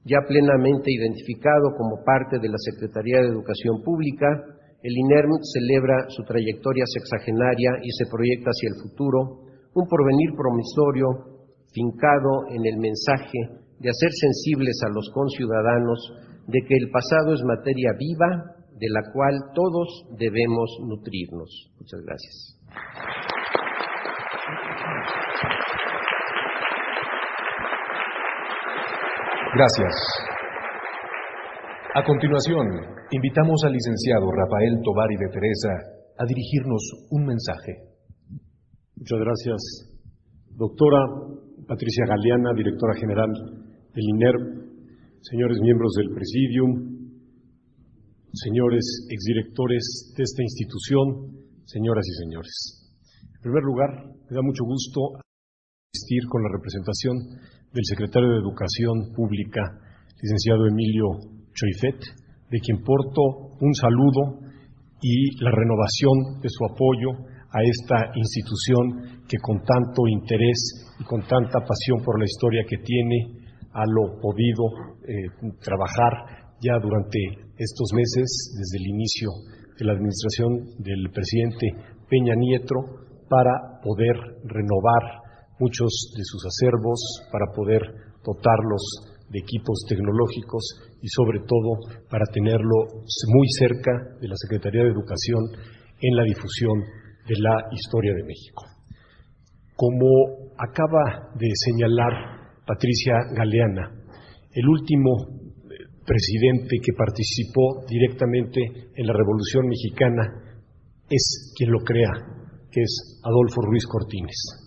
[0.05, 4.27] ya plenamente identificado como parte de la Secretaría de Educación Pública,
[4.83, 11.41] el INERM celebra su trayectoria sexagenaria y se proyecta hacia el futuro, un porvenir promisorio
[11.73, 15.99] fincado en el mensaje de hacer sensibles a los conciudadanos
[16.47, 21.73] de que el pasado es materia viva de la cual todos debemos nutrirnos.
[21.81, 22.61] Muchas gracias.
[29.55, 29.95] Gracias.
[31.95, 32.67] A continuación,
[33.13, 35.71] invitamos al licenciado Rafael Tobari de Teresa
[36.19, 37.87] a dirigirnos un mensaje.
[38.97, 39.61] Muchas gracias.
[40.59, 40.99] Doctora
[41.69, 43.31] Patricia Galeana, directora general
[43.95, 44.35] del INER,
[45.23, 47.15] señores miembros del Presidium,
[48.33, 52.91] señores exdirectores de esta institución, señoras y señores.
[53.37, 55.23] En primer lugar, me da mucho gusto
[55.95, 59.61] asistir con la representación del secretario de Educación Pública,
[60.22, 61.18] licenciado Emilio
[61.53, 61.99] Choifet,
[62.49, 64.39] de quien porto un saludo
[65.03, 67.11] y la renovación de su apoyo
[67.51, 72.79] a esta institución que con tanto interés y con tanta pasión por la historia que
[72.79, 73.43] tiene
[73.75, 74.70] ha lo podido
[75.03, 77.18] eh, trabajar ya durante
[77.59, 79.29] estos meses, desde el inicio
[79.79, 81.66] de la administración del presidente
[82.09, 84.14] Peña Nieto, para poder
[84.45, 85.24] renovar
[85.59, 87.01] muchos de sus acervos
[87.31, 87.81] para poder
[88.25, 88.83] dotarlos
[89.31, 90.63] de equipos tecnológicos
[91.01, 91.79] y sobre todo
[92.11, 95.43] para tenerlo muy cerca de la Secretaría de Educación
[96.01, 96.79] en la difusión
[97.27, 98.65] de la historia de México.
[99.77, 102.13] Como acaba de señalar
[102.67, 103.91] Patricia Galeana,
[104.53, 108.61] el último eh, presidente que participó directamente
[108.95, 110.23] en la Revolución Mexicana
[111.11, 112.11] es quien lo crea,
[112.71, 114.64] que es Adolfo Ruiz Cortines.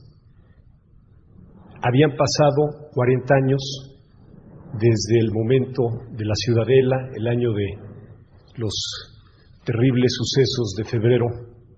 [1.81, 3.61] Habían pasado 40 años
[4.73, 7.67] desde el momento de la ciudadela, el año de
[8.57, 8.73] los
[9.63, 11.25] terribles sucesos de febrero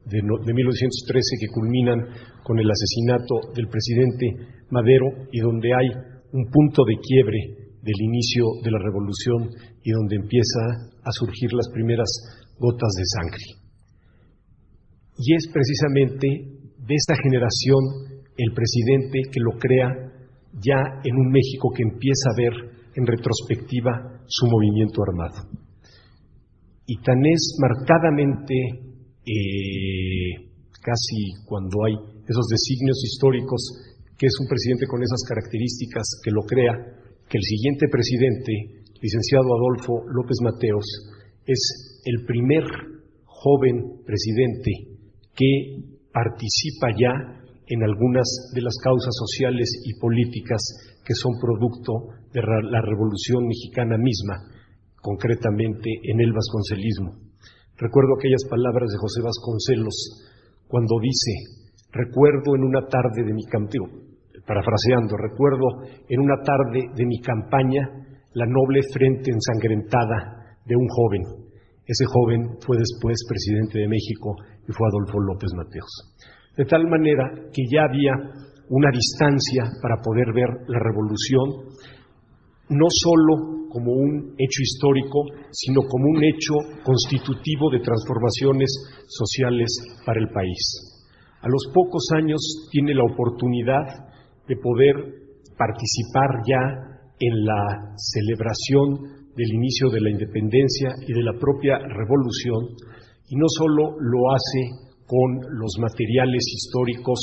[0.05, 1.99] de, 1913 que culminan
[2.43, 4.25] con el asesinato del presidente
[4.69, 5.87] Madero y donde hay
[6.31, 7.39] un punto de quiebre
[7.81, 9.49] del inicio de la revolución
[9.83, 10.59] y donde empieza
[11.03, 12.09] a surgir las primeras
[12.57, 13.45] gotas de sangre.
[15.17, 16.27] Y es precisamente
[16.77, 19.91] de esta generación el presidente que lo crea
[20.63, 22.53] ya en un México que empieza a ver
[22.95, 25.43] en retrospectiva su movimiento armado.
[26.87, 28.55] Y tan es marcadamente,
[29.27, 30.31] eh,
[30.81, 31.93] casi cuando hay
[32.25, 33.61] esos designios históricos,
[34.17, 36.73] que es un presidente con esas características que lo crea,
[37.27, 40.85] que el siguiente presidente, licenciado Adolfo López Mateos,
[41.45, 42.63] es el primer
[43.25, 44.71] joven presidente
[45.35, 47.38] que participa ya
[47.69, 50.61] en algunas de las causas sociales y políticas
[51.05, 54.41] que son producto de la Revolución Mexicana misma,
[55.01, 57.13] concretamente en el vasconcelismo.
[57.77, 59.95] Recuerdo aquellas palabras de José Vasconcelos
[60.67, 61.31] cuando dice,
[61.93, 63.85] recuerdo en una tarde de mi campaña,
[64.45, 67.85] parafraseando, recuerdo en una tarde de mi campaña
[68.33, 71.21] la noble frente ensangrentada de un joven.
[71.85, 74.35] Ese joven fue después presidente de México
[74.67, 75.89] y fue Adolfo López Mateos
[76.59, 77.23] de tal manera
[77.55, 78.11] que ya había
[78.67, 81.71] una distancia para poder ver la revolución,
[82.67, 88.67] no sólo como un hecho histórico, sino como un hecho constitutivo de transformaciones
[89.07, 89.71] sociales
[90.05, 90.99] para el país.
[91.39, 94.11] A los pocos años tiene la oportunidad
[94.45, 94.95] de poder
[95.55, 96.59] participar ya
[97.21, 102.75] en la celebración del inicio de la independencia y de la propia revolución,
[103.29, 107.17] y no solo lo hace con los materiales históricos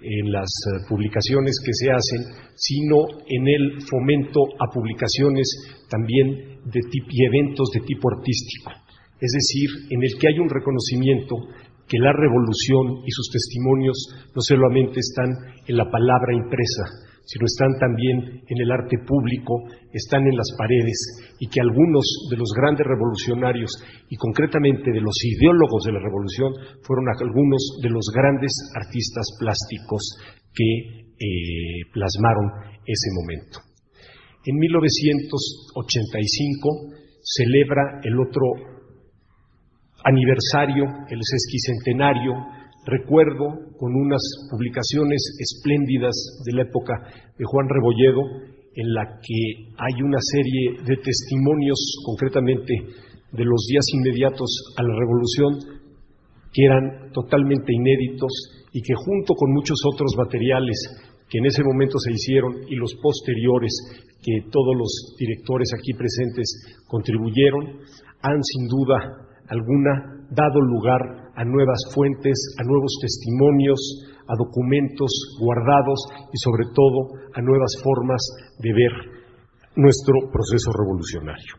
[0.00, 2.22] en las eh, publicaciones que se hacen,
[2.56, 5.46] sino en el fomento a publicaciones
[5.90, 8.72] también de y eventos de tipo artístico.
[9.20, 11.36] Es decir, en el que hay un reconocimiento
[11.88, 13.96] que la revolución y sus testimonios
[14.34, 15.28] no solamente están
[15.66, 16.84] en la palabra impresa,
[17.24, 22.36] sino están también en el arte público, están en las paredes, y que algunos de
[22.36, 23.72] los grandes revolucionarios,
[24.08, 26.52] y concretamente de los ideólogos de la revolución,
[26.82, 30.16] fueron algunos de los grandes artistas plásticos
[30.52, 32.50] que eh, plasmaron
[32.84, 33.60] ese momento.
[34.44, 36.90] En 1985
[37.22, 38.74] celebra el otro
[40.04, 42.34] aniversario, el sesquicentenario,
[42.84, 46.16] recuerdo con unas publicaciones espléndidas
[46.46, 47.04] de la época
[47.36, 48.22] de Juan Rebolledo,
[48.72, 52.72] en la que hay una serie de testimonios, concretamente
[53.30, 55.84] de los días inmediatos a la revolución,
[56.50, 58.32] que eran totalmente inéditos
[58.72, 60.80] y que junto con muchos otros materiales
[61.28, 63.70] que en ese momento se hicieron y los posteriores
[64.24, 67.84] que todos los directores aquí presentes contribuyeron,
[68.22, 73.80] han sin duda alguna dado lugar a nuevas fuentes, a nuevos testimonios,
[74.26, 76.00] a documentos guardados
[76.32, 78.22] y sobre todo a nuevas formas
[78.58, 78.92] de ver
[79.76, 81.54] nuestro proceso revolucionario.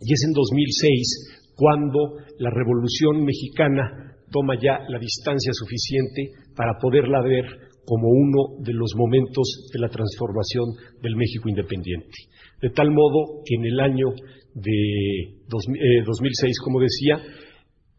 [0.00, 7.20] Y es en 2006 cuando la Revolución Mexicana toma ya la distancia suficiente para poderla
[7.22, 7.44] ver
[7.84, 12.12] como uno de los momentos de la transformación del México independiente.
[12.60, 14.08] De tal modo que en el año
[14.54, 17.16] de 2006, eh, como decía,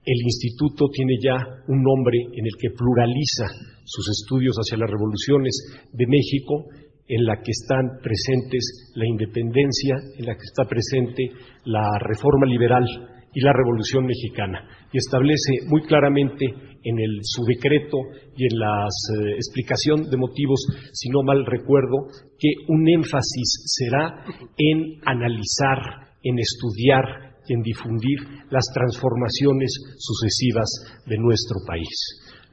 [0.06, 1.36] el instituto tiene ya
[1.68, 3.48] un nombre en el que pluraliza
[3.84, 6.66] sus estudios hacia las revoluciones de México,
[7.08, 11.30] en la que están presentes la independencia, en la que está presente
[11.66, 12.86] la reforma liberal
[13.34, 14.68] y la revolución mexicana.
[14.94, 17.98] Y establece muy claramente en el, su decreto
[18.38, 24.24] y en la eh, explicación de motivos, si no mal recuerdo, que un énfasis será
[24.58, 28.20] en analizar en estudiar en difundir
[28.50, 30.70] las transformaciones sucesivas
[31.06, 31.90] de nuestro país.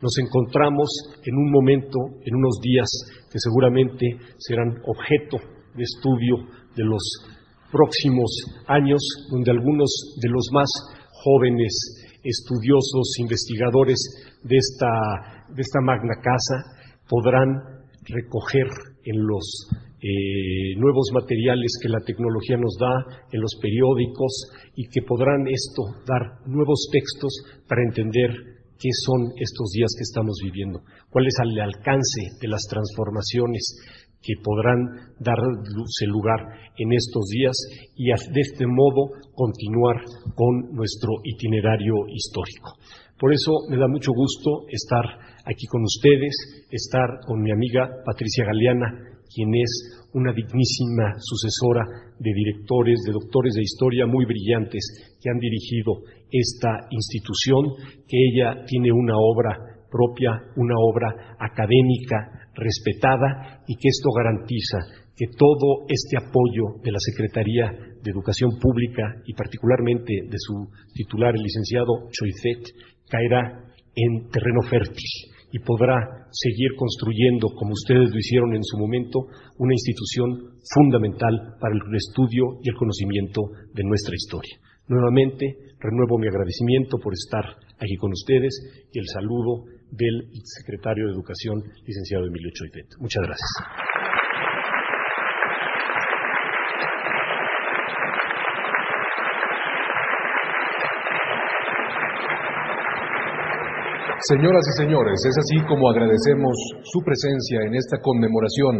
[0.03, 0.89] Nos encontramos
[1.25, 2.89] en un momento, en unos días
[3.31, 5.39] que seguramente serán objeto
[5.75, 6.37] de estudio
[6.77, 7.03] de los
[7.73, 8.31] próximos
[8.67, 10.71] años, donde algunos de los más
[11.25, 11.73] jóvenes
[12.23, 13.99] estudiosos, investigadores
[14.43, 16.65] de esta, de esta magna casa
[17.09, 18.67] podrán recoger
[19.05, 19.69] en los
[20.07, 25.83] eh, nuevos materiales que la tecnología nos da en los periódicos y que podrán esto
[26.07, 27.33] dar nuevos textos
[27.67, 28.31] para entender
[28.79, 33.75] qué son estos días que estamos viviendo, cuál es el alcance de las transformaciones
[34.23, 37.57] que podrán darse lugar en estos días
[37.97, 39.97] y de este modo continuar
[40.35, 42.79] con nuestro itinerario histórico.
[43.19, 45.05] Por eso me da mucho gusto estar
[45.47, 51.85] aquí con ustedes, estar con mi amiga Patricia Galeana, quien es una dignísima sucesora
[52.19, 57.65] de directores, de doctores de historia muy brillantes que han dirigido esta institución,
[58.09, 59.57] que ella tiene una obra
[59.91, 64.79] propia, una obra académica respetada y que esto garantiza
[65.17, 67.73] que todo este apoyo de la Secretaría
[68.03, 72.65] de Educación Pública y particularmente de su titular, el licenciado Choifet,
[73.09, 73.65] caerá
[73.95, 79.27] en terreno fértil y podrá seguir construyendo, como ustedes lo hicieron en su momento,
[79.59, 83.43] una institución fundamental para el estudio y el conocimiento
[83.73, 84.59] de nuestra historia.
[84.89, 87.45] Nuevamente, renuevo mi agradecimiento por estar
[87.79, 88.55] aquí con ustedes
[88.93, 92.87] y el saludo del secretario de Educación, licenciado Emilio Choitet.
[93.01, 94.06] Muchas gracias.
[104.29, 108.75] Señoras y señores, es así como agradecemos su presencia en esta conmemoración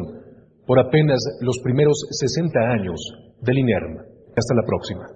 [0.67, 2.99] por apenas los primeros 60 años
[3.43, 3.97] del INERM.
[4.37, 5.07] Hasta la próxima.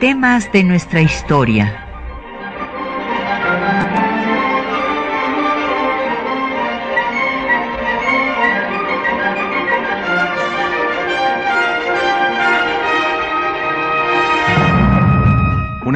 [0.00, 1.87] Temas de nuestra historia